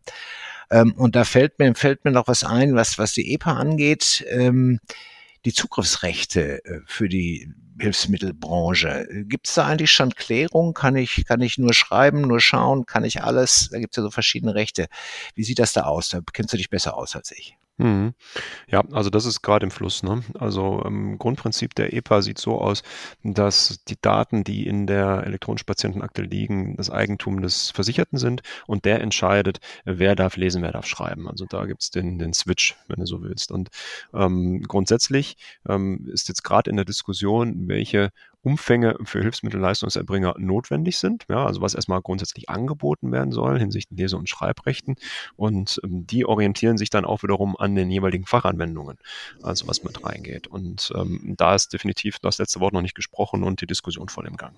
Ähm, 0.72 0.92
und 0.96 1.14
da 1.14 1.24
fällt 1.24 1.58
mir, 1.58 1.74
fällt 1.74 2.04
mir 2.04 2.11
noch 2.11 2.26
was 2.26 2.42
ein, 2.44 2.74
was, 2.74 2.98
was 2.98 3.12
die 3.12 3.32
EPA 3.35 3.58
angeht. 3.58 4.24
Ähm, 4.28 4.80
die 5.44 5.52
Zugriffsrechte 5.52 6.64
äh, 6.64 6.80
für 6.87 7.08
die 7.08 7.52
Hilfsmittelbranche. 7.78 9.06
Gibt 9.24 9.48
es 9.48 9.54
da 9.54 9.66
eigentlich 9.66 9.90
schon 9.90 10.14
Klärung? 10.14 10.72
Kann 10.72 10.96
ich, 10.96 11.24
kann 11.26 11.40
ich 11.40 11.58
nur 11.58 11.74
schreiben, 11.74 12.22
nur 12.22 12.40
schauen? 12.40 12.87
Kann 12.87 13.04
ich 13.04 13.22
alles? 13.22 13.68
Da 13.70 13.78
gibt 13.78 13.94
es 13.94 13.96
ja 13.96 14.02
so 14.02 14.11
verschiedene 14.11 14.54
Rechte. 14.54 14.87
Wie 15.35 15.44
sieht 15.44 15.58
das 15.58 15.72
da 15.72 15.82
aus? 15.82 16.08
Da 16.08 16.20
kennst 16.32 16.52
du 16.52 16.56
dich 16.56 16.70
besser 16.70 16.96
aus 16.96 17.16
als 17.16 17.32
ich. 17.32 17.56
Mhm. 17.78 18.14
Ja, 18.68 18.82
also 18.92 19.11
das 19.11 19.24
ist 19.24 19.42
gerade 19.42 19.64
im 19.64 19.70
Fluss. 19.70 20.02
Ne? 20.02 20.22
Also 20.38 20.82
im 20.85 21.18
Grundprinzip 21.18 21.74
der 21.74 21.94
EPA 21.94 22.22
sieht 22.22 22.38
so 22.38 22.61
aus, 22.61 22.82
dass 23.24 23.82
die 23.88 24.00
Daten, 24.00 24.44
die 24.44 24.66
in 24.66 24.87
der 24.87 25.24
elektronischen 25.26 25.66
Patientenakte 25.66 26.22
liegen, 26.22 26.76
das 26.76 26.90
Eigentum 26.90 27.42
des 27.42 27.70
Versicherten 27.70 28.18
sind 28.18 28.42
und 28.66 28.85
der 28.85 29.00
entscheidet, 29.00 29.61
wer 29.85 30.14
darf 30.16 30.37
lesen, 30.37 30.62
wer 30.62 30.72
darf 30.72 30.87
schreiben. 30.87 31.28
Also 31.28 31.46
da 31.46 31.64
gibt's 31.66 31.90
den, 31.90 32.18
den 32.18 32.35
Switch, 32.35 32.76
wenn 32.88 33.00
du 33.00 33.06
so 33.06 33.22
willst. 33.22 33.50
Und 33.50 33.70
ähm, 34.14 34.62
grundsätzlich 34.62 35.37
ähm, 35.68 36.08
ist 36.12 36.28
jetzt 36.28 36.44
gerade 36.44 36.70
in 36.70 36.76
der 36.76 36.85
Diskussion, 36.85 37.68
welche 37.68 38.11
Umfänge 38.42 38.96
für 39.05 39.20
Hilfsmittelleistungserbringer 39.20 40.35
notwendig 40.38 40.98
sind, 40.98 41.24
ja, 41.28 41.46
also 41.46 41.61
was 41.61 41.74
erstmal 41.74 42.02
grundsätzlich 42.02 42.48
angeboten 42.48 43.12
werden 43.12 43.33
soll 43.33 43.59
hinsichtlich 43.59 43.98
Lese- 43.98 44.16
und 44.16 44.28
Schreibrechten. 44.28 44.96
Und 45.37 45.81
ähm, 45.85 46.07
die 46.07 46.26
orientieren 46.26 46.78
sich 46.78 46.90
dann 46.90 47.05
auch 47.05 47.22
wiederum 47.22 47.57
an 47.57 47.74
den 47.74 47.90
jeweiligen 47.90 48.26
Fachanwendungen, 48.26 48.98
also 49.42 49.68
was 49.68 49.85
mit 49.85 50.05
reingeht. 50.05 50.48
Und 50.48 50.92
ähm, 50.96 51.35
da 51.37 51.55
ist 51.55 51.72
definitiv 51.72 52.18
das 52.18 52.38
letzte 52.38 52.61
Wort 52.61 52.72
noch 52.72 52.83
nicht 52.83 52.96
gesprochen 52.96 53.44
und 53.44 53.61
die 53.61 53.66
Diskussion 53.66 54.09
voll 54.09 54.26
im 54.26 54.37
Gang. 54.37 54.55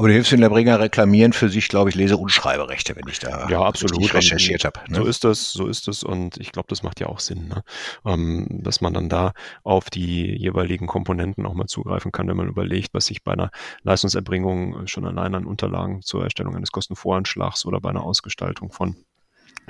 Aber 0.00 0.08
die 0.08 0.14
Hilfsmittelerbringer 0.14 0.80
reklamieren 0.80 1.34
für 1.34 1.50
sich, 1.50 1.68
glaube 1.68 1.90
ich, 1.90 1.94
Lese- 1.94 2.16
und 2.16 2.30
Schreiberechte, 2.30 2.96
wenn 2.96 3.06
ich 3.06 3.18
da 3.18 3.46
ja, 3.50 3.60
absolut. 3.60 4.14
recherchiert 4.14 4.64
habe. 4.64 4.80
Ne? 4.88 4.96
So 4.96 5.04
ist 5.04 5.24
das, 5.24 5.52
so 5.52 5.66
ist 5.66 5.88
es 5.88 6.02
und 6.02 6.38
ich 6.38 6.52
glaube, 6.52 6.68
das 6.70 6.82
macht 6.82 7.00
ja 7.00 7.08
auch 7.08 7.20
Sinn, 7.20 7.48
ne? 7.48 7.62
ähm, 8.06 8.46
dass 8.48 8.80
man 8.80 8.94
dann 8.94 9.10
da 9.10 9.34
auf 9.62 9.90
die 9.90 10.34
jeweiligen 10.38 10.86
Komponenten 10.86 11.44
auch 11.44 11.52
mal 11.52 11.66
zugreifen 11.66 12.12
kann, 12.12 12.28
wenn 12.28 12.36
man 12.38 12.48
überlegt, 12.48 12.94
was 12.94 13.04
sich 13.04 13.24
bei 13.24 13.32
einer 13.32 13.50
Leistungserbringung 13.82 14.86
schon 14.86 15.04
allein 15.04 15.34
an 15.34 15.44
Unterlagen 15.44 16.00
zur 16.00 16.24
Erstellung 16.24 16.56
eines 16.56 16.72
Kostenvoranschlags 16.72 17.66
oder 17.66 17.78
bei 17.78 17.90
einer 17.90 18.02
Ausgestaltung 18.02 18.72
von 18.72 18.96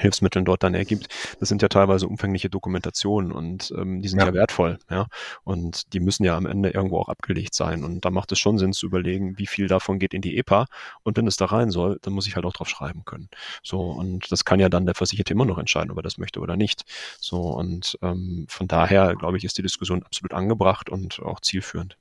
Hilfsmitteln 0.00 0.44
dort 0.44 0.62
dann 0.62 0.74
ergibt, 0.74 1.08
das 1.38 1.48
sind 1.48 1.62
ja 1.62 1.68
teilweise 1.68 2.06
umfängliche 2.06 2.50
Dokumentationen 2.50 3.32
und 3.32 3.72
ähm, 3.76 4.02
die 4.02 4.08
sind 4.08 4.20
ja. 4.20 4.26
ja. 4.26 4.34
wertvoll, 4.34 4.78
ja. 4.90 5.06
Und 5.44 5.92
die 5.92 6.00
müssen 6.00 6.24
ja 6.24 6.36
am 6.36 6.46
Ende 6.46 6.70
irgendwo 6.70 6.98
auch 6.98 7.08
abgelegt 7.08 7.54
sein. 7.54 7.84
Und 7.84 8.04
da 8.04 8.10
macht 8.10 8.32
es 8.32 8.38
schon 8.38 8.58
Sinn 8.58 8.72
zu 8.72 8.86
überlegen, 8.86 9.38
wie 9.38 9.46
viel 9.46 9.68
davon 9.68 9.98
geht 9.98 10.14
in 10.14 10.22
die 10.22 10.36
EPA. 10.38 10.66
Und 11.02 11.16
wenn 11.16 11.26
es 11.26 11.36
da 11.36 11.46
rein 11.46 11.70
soll, 11.70 11.98
dann 12.02 12.14
muss 12.14 12.26
ich 12.26 12.36
halt 12.36 12.46
auch 12.46 12.52
drauf 12.52 12.68
schreiben 12.68 13.04
können. 13.04 13.28
So, 13.62 13.80
und 13.80 14.30
das 14.32 14.44
kann 14.44 14.60
ja 14.60 14.68
dann 14.68 14.86
der 14.86 14.94
Versicherte 14.94 15.32
immer 15.32 15.44
noch 15.44 15.58
entscheiden, 15.58 15.90
ob 15.90 15.98
er 15.98 16.02
das 16.02 16.18
möchte 16.18 16.40
oder 16.40 16.56
nicht. 16.56 16.84
So, 17.20 17.40
und 17.40 17.98
ähm, 18.02 18.46
von 18.48 18.68
daher, 18.68 19.14
glaube 19.16 19.36
ich, 19.36 19.44
ist 19.44 19.58
die 19.58 19.62
Diskussion 19.62 20.02
absolut 20.02 20.32
angebracht 20.34 20.90
und 20.90 21.20
auch 21.20 21.40
zielführend. 21.40 21.96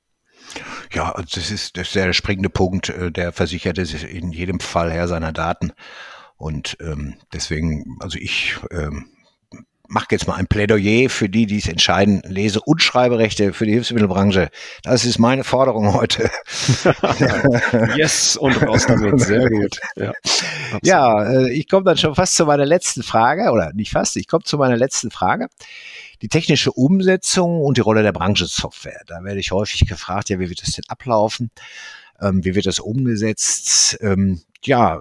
Ja, 0.92 1.12
also 1.12 1.28
das 1.34 1.50
ist, 1.50 1.76
das 1.76 1.88
ist 1.88 1.96
der 1.96 2.12
springende 2.12 2.50
Punkt. 2.50 2.88
Äh, 2.88 3.12
der 3.12 3.32
Versicherte 3.32 3.82
ist 3.82 3.94
in 4.02 4.32
jedem 4.32 4.60
Fall 4.60 4.90
Herr 4.90 5.08
seiner 5.08 5.32
Daten. 5.32 5.72
Und 6.40 6.78
ähm, 6.80 7.16
deswegen, 7.34 7.98
also 8.00 8.16
ich 8.16 8.56
ähm, 8.70 9.10
mache 9.88 10.06
jetzt 10.12 10.26
mal 10.26 10.36
ein 10.36 10.46
Plädoyer 10.46 11.10
für 11.10 11.28
die, 11.28 11.44
die 11.44 11.58
es 11.58 11.68
entscheiden, 11.68 12.22
Lese- 12.24 12.62
und 12.62 12.80
Schreiberechte 12.80 13.52
für 13.52 13.66
die 13.66 13.72
Hilfsmittelbranche. 13.72 14.48
Das 14.82 15.04
ist 15.04 15.18
meine 15.18 15.44
Forderung 15.44 15.92
heute. 15.92 16.30
yes, 17.94 18.38
und 18.38 18.56
raus 18.62 18.86
damit. 18.86 19.20
Sehr 19.20 19.50
gut. 19.50 19.80
Ja, 19.96 20.12
ja 20.82 21.30
äh, 21.30 21.52
ich 21.52 21.68
komme 21.68 21.84
dann 21.84 21.98
schon 21.98 22.14
fast 22.14 22.36
zu 22.36 22.46
meiner 22.46 22.64
letzten 22.64 23.02
Frage, 23.02 23.50
oder 23.50 23.74
nicht 23.74 23.90
fast, 23.90 24.16
ich 24.16 24.26
komme 24.26 24.44
zu 24.44 24.56
meiner 24.56 24.78
letzten 24.78 25.10
Frage. 25.10 25.48
Die 26.22 26.28
technische 26.28 26.72
Umsetzung 26.72 27.60
und 27.60 27.76
die 27.76 27.82
Rolle 27.82 28.02
der 28.02 28.12
Branchensoftware. 28.12 29.02
Da 29.06 29.22
werde 29.24 29.40
ich 29.40 29.52
häufig 29.52 29.86
gefragt, 29.86 30.30
ja, 30.30 30.38
wie 30.38 30.48
wird 30.48 30.62
das 30.62 30.72
denn 30.72 30.84
ablaufen? 30.88 31.50
Ähm, 32.18 32.42
wie 32.42 32.54
wird 32.54 32.64
das 32.64 32.78
umgesetzt? 32.78 33.98
Ähm, 34.00 34.40
ja, 34.64 35.00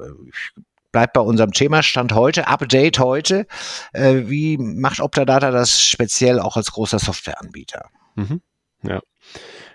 bleibt 0.91 1.13
bei 1.13 1.21
unserem 1.21 1.51
Thema 1.51 1.83
Stand 1.83 2.13
heute, 2.13 2.47
Update 2.47 2.99
heute. 2.99 3.45
Äh, 3.93 4.23
wie 4.25 4.57
macht 4.57 4.99
Optadata 4.99 5.51
das 5.51 5.81
speziell 5.81 6.39
auch 6.39 6.57
als 6.57 6.71
großer 6.71 6.99
Softwareanbieter? 6.99 7.89
Mhm. 8.15 8.41
Ja. 8.83 9.01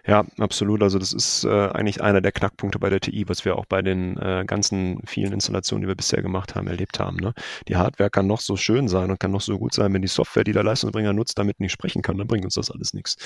Ja, 0.07 0.27
absolut. 0.39 0.83
Also 0.83 0.99
das 0.99 1.15
ist 1.15 1.45
äh, 1.45 1.49
eigentlich 1.49 2.03
einer 2.03 2.21
der 2.21 2.31
Knackpunkte 2.31 2.79
bei 2.79 2.91
der 2.91 3.01
TI, 3.01 3.27
was 3.27 3.47
wir 3.47 3.57
auch 3.57 3.65
bei 3.65 3.81
den 3.81 4.19
äh, 4.19 4.45
ganzen 4.47 5.01
vielen 5.07 5.33
Installationen, 5.33 5.83
die 5.83 5.89
wir 5.89 5.95
bisher 5.95 6.21
gemacht 6.21 6.55
haben, 6.55 6.67
erlebt 6.67 7.01
haben. 7.01 7.17
Ne? 7.17 7.33
Die 7.69 7.77
Hardware 7.77 8.11
kann 8.11 8.27
noch 8.27 8.41
so 8.41 8.57
schön 8.57 8.87
sein 8.87 9.11
und 9.11 9.19
kann 9.19 9.31
noch 9.31 9.41
so 9.41 9.59
gut 9.59 9.73
sein, 9.73 9.95
wenn 9.95 10.03
die 10.03 10.09
Software, 10.09 10.45
die 10.45 10.53
der 10.53 10.63
Leistungsbringer 10.63 11.15
nutzt, 11.15 11.39
damit 11.39 11.59
nicht 11.59 11.73
sprechen 11.73 12.03
kann, 12.03 12.19
dann 12.19 12.27
bringt 12.27 12.45
uns 12.45 12.55
das 12.55 12.71
alles 12.71 12.93
nichts. 12.93 13.17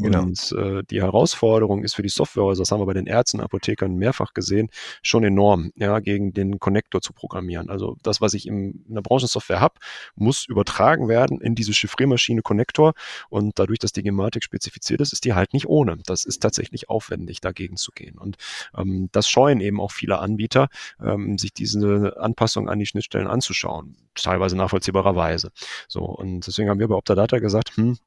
Genau. 0.00 0.22
Und 0.22 0.52
äh, 0.52 0.84
die 0.88 1.02
Herausforderung 1.02 1.82
ist 1.82 1.96
für 1.96 2.02
die 2.02 2.08
Software, 2.08 2.54
das 2.56 2.70
haben 2.70 2.80
wir 2.80 2.86
bei 2.86 2.94
den 2.94 3.06
Ärzten, 3.06 3.40
Apothekern 3.40 3.96
mehrfach 3.96 4.32
gesehen, 4.32 4.68
schon 5.02 5.24
enorm, 5.24 5.72
ja, 5.74 5.98
gegen 5.98 6.32
den 6.34 6.60
Connector 6.60 7.00
zu 7.00 7.12
programmieren. 7.12 7.68
Also 7.68 7.96
das, 8.04 8.20
was 8.20 8.34
ich 8.34 8.46
im, 8.46 8.84
in 8.86 8.94
der 8.94 9.02
Branchensoftware 9.02 9.58
habe, 9.58 9.74
muss 10.14 10.46
übertragen 10.46 11.08
werden 11.08 11.40
in 11.40 11.56
diese 11.56 11.72
Chiffriermaschine 11.72 12.42
Connector 12.42 12.92
und 13.28 13.58
dadurch, 13.58 13.80
dass 13.80 13.90
die 13.90 14.04
Gematik 14.04 14.44
spezifiziert 14.44 15.00
ist, 15.00 15.12
ist 15.12 15.24
die 15.24 15.34
halt 15.34 15.52
nicht 15.52 15.66
ohne. 15.66 15.96
Das 16.06 16.27
ist 16.28 16.40
tatsächlich 16.42 16.88
aufwendig, 16.88 17.40
dagegen 17.40 17.76
zu 17.76 17.90
gehen. 17.92 18.18
Und 18.18 18.36
ähm, 18.76 19.08
das 19.12 19.28
scheuen 19.28 19.60
eben 19.60 19.80
auch 19.80 19.92
viele 19.92 20.18
Anbieter, 20.18 20.68
ähm, 21.02 21.38
sich 21.38 21.52
diese 21.52 22.16
Anpassung 22.20 22.68
an 22.68 22.78
die 22.78 22.86
Schnittstellen 22.86 23.26
anzuschauen, 23.26 23.96
teilweise 24.14 24.56
nachvollziehbarerweise. 24.56 25.50
So, 25.88 26.04
und 26.04 26.46
deswegen 26.46 26.70
haben 26.70 26.80
wir 26.80 26.88
bei 26.88 26.94
Optadata 26.94 27.38
gesagt, 27.38 27.76
hm, 27.76 27.98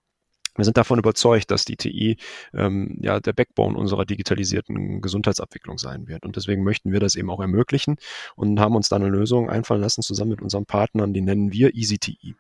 wir 0.55 0.65
sind 0.65 0.77
davon 0.77 0.99
überzeugt, 0.99 1.51
dass 1.51 1.65
die 1.65 1.77
TI 1.77 2.17
ähm, 2.53 2.97
ja 3.01 3.19
der 3.19 3.33
Backbone 3.33 3.77
unserer 3.77 4.05
digitalisierten 4.05 5.01
Gesundheitsabwicklung 5.01 5.77
sein 5.77 6.07
wird. 6.07 6.25
Und 6.25 6.35
deswegen 6.35 6.63
möchten 6.63 6.91
wir 6.91 6.99
das 6.99 7.15
eben 7.15 7.29
auch 7.29 7.39
ermöglichen 7.39 7.95
und 8.35 8.59
haben 8.59 8.75
uns 8.75 8.89
da 8.89 8.97
eine 8.97 9.07
Lösung 9.07 9.49
einfallen 9.49 9.81
lassen, 9.81 10.01
zusammen 10.01 10.31
mit 10.31 10.41
unseren 10.41 10.65
Partnern, 10.65 11.13
die 11.13 11.21
nennen 11.21 11.51
wir 11.51 11.73
EasyTI. 11.75 12.35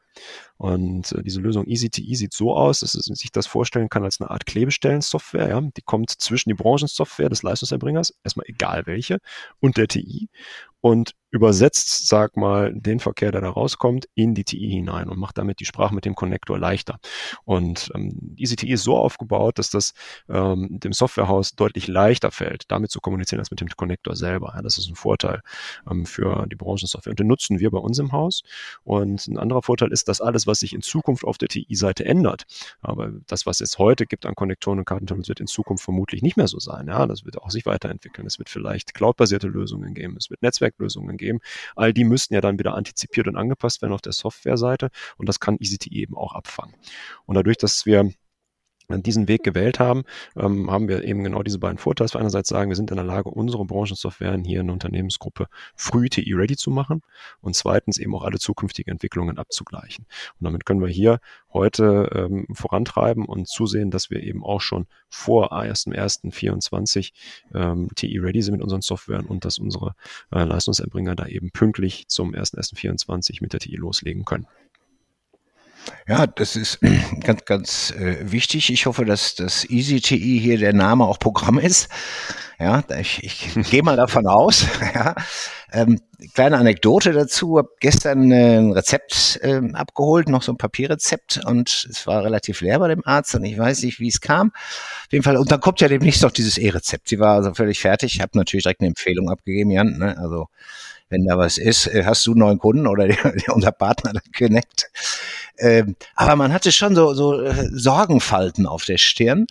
Und 0.57 1.11
äh, 1.13 1.23
diese 1.23 1.39
Lösung 1.39 1.65
EasyTI 1.67 2.15
sieht 2.15 2.33
so 2.33 2.53
aus, 2.53 2.81
dass 2.81 2.95
man 3.07 3.15
sich 3.15 3.31
das 3.31 3.47
vorstellen 3.47 3.89
kann 3.89 4.03
als 4.03 4.19
eine 4.19 4.29
Art 4.29 4.45
Klebestellensoftware. 4.45 5.49
Ja? 5.49 5.61
Die 5.61 5.81
kommt 5.81 6.11
zwischen 6.11 6.49
die 6.49 6.55
Branchensoftware 6.55 7.29
des 7.29 7.43
Leistungserbringers, 7.43 8.13
erstmal 8.23 8.45
egal 8.47 8.85
welche, 8.85 9.19
und 9.59 9.77
der 9.77 9.87
TI 9.87 10.29
und 10.81 11.13
übersetzt, 11.31 12.07
sag 12.07 12.37
mal, 12.37 12.73
den 12.73 12.99
Verkehr, 12.99 13.31
der 13.31 13.41
da 13.41 13.49
rauskommt, 13.49 14.07
in 14.15 14.33
die 14.33 14.43
TI 14.43 14.69
hinein 14.69 15.09
und 15.09 15.17
macht 15.17 15.37
damit 15.37 15.59
die 15.59 15.65
Sprache 15.65 15.93
mit 15.95 16.05
dem 16.05 16.15
Connector 16.15 16.57
leichter. 16.57 16.99
Und 17.45 17.91
ähm, 17.95 18.35
EasyTI 18.37 18.71
ist 18.71 18.83
so 18.83 18.97
aufgebaut, 18.97 19.59
dass 19.59 19.69
das 19.69 19.93
ähm, 20.29 20.79
dem 20.79 20.93
Softwarehaus 20.93 21.55
deutlich 21.55 21.87
leichter 21.87 22.31
fällt, 22.31 22.69
damit 22.69 22.91
zu 22.91 22.99
kommunizieren 22.99 23.39
als 23.39 23.51
mit 23.51 23.61
dem 23.61 23.69
Connector 23.69 24.15
selber. 24.15 24.53
Ja, 24.55 24.61
das 24.61 24.77
ist 24.77 24.89
ein 24.89 24.95
Vorteil 24.95 25.41
ähm, 25.89 26.05
für 26.05 26.47
die 26.47 26.55
Branchensoftware. 26.55 27.11
Und 27.11 27.19
den 27.19 27.27
nutzen 27.27 27.59
wir 27.59 27.71
bei 27.71 27.79
uns 27.79 27.99
im 27.99 28.11
Haus. 28.11 28.43
Und 28.83 29.27
ein 29.27 29.37
anderer 29.37 29.61
Vorteil 29.61 29.91
ist, 29.91 30.07
dass 30.07 30.21
alles, 30.21 30.47
was 30.47 30.59
sich 30.59 30.73
in 30.73 30.81
Zukunft 30.81 31.23
auf 31.23 31.37
der 31.37 31.49
TI-Seite 31.49 32.05
ändert, 32.05 32.45
aber 32.81 33.11
das, 33.27 33.45
was 33.45 33.61
es 33.61 33.77
heute 33.77 34.05
gibt 34.05 34.25
an 34.25 34.35
Konnektoren 34.35 34.79
und 34.79 34.85
Kartentunnels, 34.85 35.29
wird 35.29 35.39
in 35.39 35.47
Zukunft 35.47 35.83
vermutlich 35.83 36.21
nicht 36.21 36.37
mehr 36.37 36.47
so 36.47 36.59
sein. 36.59 36.87
Ja, 36.87 37.05
das 37.07 37.25
wird 37.25 37.37
auch 37.37 37.49
sich 37.51 37.65
weiterentwickeln. 37.65 38.27
Es 38.27 38.39
wird 38.39 38.49
vielleicht 38.49 38.93
cloudbasierte 38.93 39.47
Lösungen 39.47 39.93
geben. 39.93 40.15
Es 40.17 40.29
wird 40.29 40.41
Netzwerk 40.41 40.61
Netzwerklösungen 40.71 41.17
geben. 41.17 41.20
All 41.75 41.93
die 41.93 42.03
müssten 42.03 42.33
ja 42.33 42.41
dann 42.41 42.59
wieder 42.59 42.75
antizipiert 42.75 43.27
und 43.27 43.35
angepasst 43.35 43.81
werden 43.81 43.93
auf 43.93 44.01
der 44.01 44.13
Softwareseite 44.13 44.89
und 45.17 45.27
das 45.27 45.39
kann 45.39 45.57
EasyTE 45.59 45.91
eben 45.91 46.15
auch 46.15 46.33
abfangen. 46.33 46.75
Und 47.25 47.35
dadurch, 47.35 47.57
dass 47.57 47.85
wir 47.85 48.11
diesen 48.99 49.27
Weg 49.27 49.43
gewählt 49.43 49.79
haben, 49.79 50.03
ähm, 50.35 50.69
haben 50.69 50.87
wir 50.87 51.03
eben 51.03 51.23
genau 51.23 51.43
diese 51.43 51.59
beiden 51.59 51.77
Vorteile. 51.77 52.01
Einerseits 52.15 52.49
sagen, 52.49 52.69
wir 52.69 52.75
sind 52.75 52.91
in 52.91 52.97
der 52.97 53.05
Lage, 53.05 53.29
unsere 53.29 53.65
Branchensoftware 53.65 54.37
hier 54.43 54.61
in 54.61 54.67
der 54.67 54.73
Unternehmensgruppe 54.73 55.47
früh 55.75 56.09
TI-ready 56.09 56.55
zu 56.55 56.71
machen 56.71 57.01
und 57.41 57.55
zweitens 57.55 57.97
eben 57.97 58.15
auch 58.15 58.23
alle 58.23 58.39
zukünftigen 58.39 58.91
Entwicklungen 58.91 59.37
abzugleichen. 59.37 60.05
Und 60.39 60.45
damit 60.45 60.65
können 60.65 60.81
wir 60.81 60.87
hier 60.87 61.19
heute 61.53 62.09
ähm, 62.13 62.47
vorantreiben 62.53 63.25
und 63.25 63.47
zusehen, 63.47 63.91
dass 63.91 64.09
wir 64.09 64.23
eben 64.23 64.43
auch 64.43 64.61
schon 64.61 64.87
vor 65.09 65.53
1.1.24 65.53 67.11
ähm, 67.53 67.89
TI-ready 67.95 68.41
sind 68.41 68.53
mit 68.53 68.63
unseren 68.63 68.81
Softwaren 68.81 69.25
und 69.25 69.45
dass 69.45 69.59
unsere 69.59 69.95
äh, 70.31 70.43
Leistungserbringer 70.43 71.15
da 71.15 71.27
eben 71.27 71.51
pünktlich 71.51 72.07
zum 72.07 72.33
1.1.24 72.33 73.37
mit 73.41 73.53
der 73.53 73.59
TI 73.59 73.75
loslegen 73.75 74.25
können. 74.25 74.47
Ja, 76.07 76.27
das 76.27 76.55
ist 76.55 76.79
ganz, 77.23 77.45
ganz 77.45 77.91
äh, 77.91 78.31
wichtig. 78.31 78.71
Ich 78.71 78.85
hoffe, 78.85 79.05
dass 79.05 79.35
das 79.35 79.69
EasyTI 79.69 80.39
hier 80.39 80.57
der 80.57 80.73
Name 80.73 81.05
auch 81.05 81.19
Programm 81.19 81.57
ist. 81.57 81.89
Ja, 82.59 82.83
ich, 82.99 83.23
ich 83.23 83.53
gehe 83.71 83.83
mal 83.83 83.97
davon 83.97 84.27
aus. 84.27 84.65
Ja. 84.93 85.15
Ähm, 85.73 86.01
kleine 86.33 86.57
Anekdote 86.57 87.13
dazu. 87.13 87.57
Hab 87.57 87.79
gestern 87.79 88.29
äh, 88.29 88.57
ein 88.57 88.73
Rezept 88.73 89.39
äh, 89.41 89.61
abgeholt, 89.71 90.27
noch 90.27 90.41
so 90.41 90.51
ein 90.51 90.57
Papierrezept 90.57 91.45
und 91.45 91.87
es 91.89 92.05
war 92.05 92.25
relativ 92.25 92.59
leer 92.59 92.77
bei 92.79 92.89
dem 92.89 93.05
Arzt 93.05 93.35
und 93.35 93.45
ich 93.45 93.57
weiß 93.57 93.83
nicht, 93.83 94.01
wie 94.01 94.09
es 94.09 94.19
kam. 94.19 94.51
Auf 94.53 95.11
jeden 95.11 95.23
Fall, 95.23 95.37
und 95.37 95.49
dann 95.49 95.61
kommt 95.61 95.79
ja 95.79 95.87
demnächst 95.87 96.23
noch 96.23 96.31
dieses 96.31 96.57
E-Rezept. 96.57 97.07
Sie 97.07 97.19
war 97.19 97.35
also 97.35 97.53
völlig 97.53 97.79
fertig. 97.79 98.15
Ich 98.15 98.21
habe 98.21 98.37
natürlich 98.37 98.63
direkt 98.63 98.81
eine 98.81 98.89
Empfehlung 98.89 99.29
abgegeben, 99.29 99.71
Jan. 99.71 99.97
Ne? 99.97 100.17
Also 100.17 100.47
wenn 101.11 101.25
da 101.25 101.37
was 101.37 101.57
ist, 101.57 101.87
äh, 101.87 102.03
hast 102.05 102.25
du 102.25 102.33
neuen 102.33 102.57
Kunden 102.57 102.87
oder 102.87 103.07
unser 103.49 103.71
Partner 103.71 104.13
Connect. 104.35 104.89
Ähm, 105.59 105.95
aber 106.15 106.35
man 106.35 106.53
hatte 106.53 106.71
schon 106.71 106.95
so, 106.95 107.13
so 107.13 107.41
äh, 107.41 107.69
Sorgenfalten 107.71 108.65
auf 108.65 108.85
der 108.85 108.97
Stirn. 108.97 109.45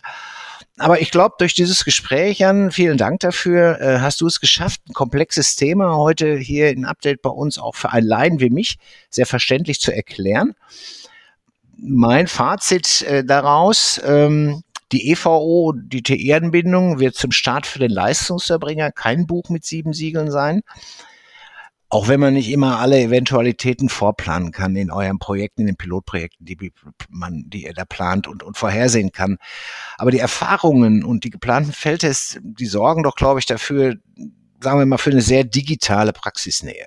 Aber 0.77 0.99
ich 0.99 1.11
glaube, 1.11 1.35
durch 1.37 1.53
dieses 1.53 1.85
Gespräch, 1.85 2.39
Jan, 2.39 2.71
vielen 2.71 2.97
Dank 2.97 3.19
dafür, 3.19 3.79
äh, 3.79 3.99
hast 3.99 4.19
du 4.19 4.27
es 4.27 4.39
geschafft, 4.39 4.81
ein 4.89 4.93
komplexes 4.93 5.55
Thema 5.55 5.95
heute 5.95 6.37
hier 6.37 6.71
in 6.71 6.85
Update 6.85 7.21
bei 7.21 7.29
uns 7.29 7.59
auch 7.59 7.75
für 7.75 7.91
einen 7.91 8.07
Laien 8.07 8.39
wie 8.39 8.49
mich 8.49 8.77
sehr 9.09 9.27
verständlich 9.27 9.79
zu 9.79 9.93
erklären. 9.95 10.55
Mein 11.77 12.27
Fazit 12.27 13.03
äh, 13.03 13.23
daraus, 13.23 14.01
ähm, 14.03 14.63
die 14.91 15.11
EVO, 15.11 15.73
die 15.75 16.03
TE-Anbindung, 16.03 16.99
wird 16.99 17.15
zum 17.15 17.31
Start 17.31 17.65
für 17.65 17.79
den 17.79 17.91
Leistungserbringer 17.91 18.91
kein 18.91 19.27
Buch 19.27 19.49
mit 19.49 19.63
sieben 19.63 19.93
Siegeln 19.93 20.31
sein. 20.31 20.61
Auch 21.93 22.07
wenn 22.07 22.21
man 22.21 22.35
nicht 22.35 22.49
immer 22.49 22.79
alle 22.79 23.01
Eventualitäten 23.01 23.89
vorplanen 23.89 24.53
kann 24.53 24.77
in 24.77 24.91
euren 24.91 25.19
Projekten, 25.19 25.61
in 25.61 25.67
den 25.67 25.75
Pilotprojekten, 25.75 26.45
die 26.45 26.71
man, 27.09 27.49
die 27.49 27.65
ihr 27.65 27.73
da 27.73 27.83
plant 27.83 28.27
und, 28.27 28.43
und 28.43 28.57
vorhersehen 28.57 29.11
kann. 29.11 29.37
Aber 29.97 30.09
die 30.09 30.19
Erfahrungen 30.19 31.03
und 31.03 31.25
die 31.25 31.29
geplanten 31.29 31.73
Feldtests, 31.73 32.39
die 32.41 32.65
sorgen 32.65 33.03
doch, 33.03 33.15
glaube 33.15 33.41
ich, 33.41 33.45
dafür, 33.45 33.97
sagen 34.61 34.79
wir 34.79 34.85
mal, 34.85 34.99
für 34.99 35.09
eine 35.09 35.21
sehr 35.21 35.43
digitale 35.43 36.13
Praxisnähe. 36.13 36.85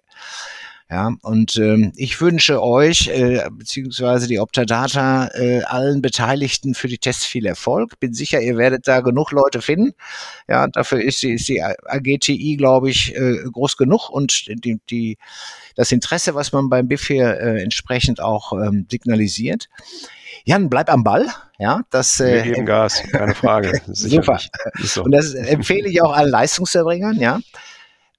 Ja, 0.90 1.12
und 1.22 1.56
ähm, 1.56 1.92
ich 1.96 2.20
wünsche 2.20 2.62
euch, 2.62 3.08
äh, 3.08 3.48
beziehungsweise 3.50 4.28
die 4.28 4.38
Optadata, 4.38 5.28
äh, 5.32 5.62
allen 5.62 6.02
Beteiligten 6.02 6.74
für 6.74 6.88
die 6.88 6.98
Tests 6.98 7.24
viel 7.24 7.46
Erfolg. 7.46 7.98
Bin 8.00 8.12
sicher, 8.12 8.40
ihr 8.42 8.58
werdet 8.58 8.86
da 8.86 9.00
genug 9.00 9.32
Leute 9.32 9.62
finden. 9.62 9.94
Ja, 10.46 10.66
dafür 10.68 11.02
ist 11.02 11.22
die, 11.22 11.32
ist 11.32 11.48
die 11.48 11.62
AGTI, 11.62 12.56
glaube 12.58 12.90
ich, 12.90 13.16
äh, 13.16 13.44
groß 13.50 13.78
genug 13.78 14.10
und 14.10 14.46
die, 14.46 14.78
die, 14.90 15.16
das 15.74 15.90
Interesse, 15.90 16.34
was 16.34 16.52
man 16.52 16.68
beim 16.68 16.86
BIF 16.86 17.06
hier 17.06 17.40
äh, 17.40 17.62
entsprechend 17.62 18.20
auch 18.20 18.52
ähm, 18.52 18.86
signalisiert. 18.90 19.70
Jan, 20.44 20.68
bleib 20.68 20.90
am 20.90 21.02
Ball. 21.02 21.26
Ja, 21.58 21.80
das 21.88 22.18
Wir 22.18 22.26
äh, 22.26 22.42
geben 22.42 22.66
Gas, 22.66 23.02
keine 23.10 23.34
Frage. 23.34 23.80
Super. 23.86 24.38
So. 24.82 25.02
Und 25.02 25.12
das 25.12 25.32
empfehle 25.32 25.88
ich 25.88 26.02
auch 26.02 26.12
allen 26.12 26.30
Leistungserbringern, 26.30 27.18
ja. 27.18 27.40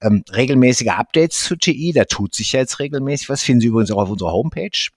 Ähm, 0.02 0.24
regelmäßige 0.30 0.88
Updates 0.88 1.44
zu 1.44 1.56
TI, 1.56 1.92
da 1.94 2.04
tut 2.04 2.34
sich 2.34 2.52
ja 2.52 2.60
jetzt 2.60 2.78
regelmäßig 2.78 3.28
was, 3.28 3.42
finden 3.42 3.62
Sie 3.62 3.68
übrigens 3.68 3.90
auch 3.90 4.02
auf 4.02 4.10
unserer 4.10 4.32
Homepage. 4.32 4.90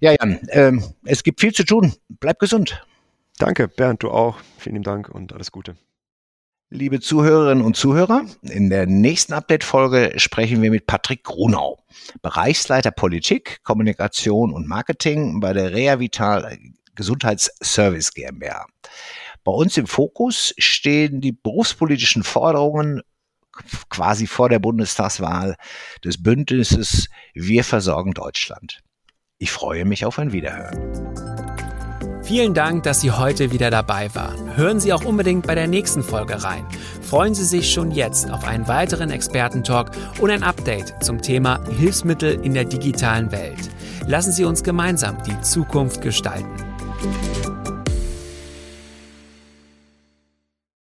Ja, 0.00 0.14
Jan, 0.18 0.40
ähm, 0.50 0.84
es 1.04 1.22
gibt 1.22 1.40
viel 1.40 1.52
zu 1.52 1.64
tun. 1.64 1.94
Bleib 2.08 2.38
gesund. 2.38 2.84
Danke, 3.38 3.68
Bernd, 3.68 4.02
du 4.02 4.10
auch. 4.10 4.38
Vielen 4.58 4.82
Dank 4.82 5.08
und 5.08 5.32
alles 5.32 5.52
Gute. 5.52 5.76
Liebe 6.70 6.98
Zuhörerinnen 7.00 7.64
und 7.64 7.76
Zuhörer, 7.76 8.24
in 8.42 8.70
der 8.70 8.86
nächsten 8.86 9.32
Update-Folge 9.32 10.14
sprechen 10.16 10.60
wir 10.62 10.70
mit 10.70 10.86
Patrick 10.86 11.22
Grunau, 11.22 11.78
Bereichsleiter 12.22 12.90
Politik, 12.90 13.62
Kommunikation 13.62 14.52
und 14.52 14.66
Marketing 14.66 15.40
bei 15.40 15.52
der 15.52 15.72
Rea 15.72 16.00
Vital 16.00 16.58
Gesundheitsservice 16.96 18.12
GmbH. 18.12 18.66
Bei 19.44 19.52
uns 19.52 19.76
im 19.76 19.86
Fokus 19.86 20.54
stehen 20.58 21.20
die 21.20 21.32
berufspolitischen 21.32 22.22
Forderungen 22.22 23.02
quasi 23.88 24.26
vor 24.26 24.48
der 24.48 24.58
Bundestagswahl 24.58 25.56
des 26.04 26.22
Bündnisses 26.22 27.08
Wir 27.34 27.64
versorgen 27.64 28.12
Deutschland. 28.12 28.80
Ich 29.38 29.50
freue 29.50 29.84
mich 29.84 30.04
auf 30.04 30.18
ein 30.18 30.32
Wiederhören. 30.32 31.24
Vielen 32.24 32.54
Dank, 32.54 32.84
dass 32.84 33.02
Sie 33.02 33.10
heute 33.10 33.52
wieder 33.52 33.70
dabei 33.70 34.14
waren. 34.14 34.56
Hören 34.56 34.80
Sie 34.80 34.94
auch 34.94 35.04
unbedingt 35.04 35.46
bei 35.46 35.54
der 35.54 35.66
nächsten 35.66 36.02
Folge 36.02 36.42
rein. 36.42 36.66
Freuen 37.02 37.34
Sie 37.34 37.44
sich 37.44 37.70
schon 37.70 37.90
jetzt 37.90 38.30
auf 38.30 38.44
einen 38.44 38.66
weiteren 38.66 39.10
Expertentalk 39.10 39.90
und 40.20 40.30
ein 40.30 40.42
Update 40.42 41.04
zum 41.04 41.20
Thema 41.20 41.60
Hilfsmittel 41.76 42.40
in 42.42 42.54
der 42.54 42.64
digitalen 42.64 43.30
Welt. 43.30 43.68
Lassen 44.06 44.32
Sie 44.32 44.46
uns 44.46 44.62
gemeinsam 44.62 45.22
die 45.24 45.38
Zukunft 45.42 46.00
gestalten. 46.00 46.54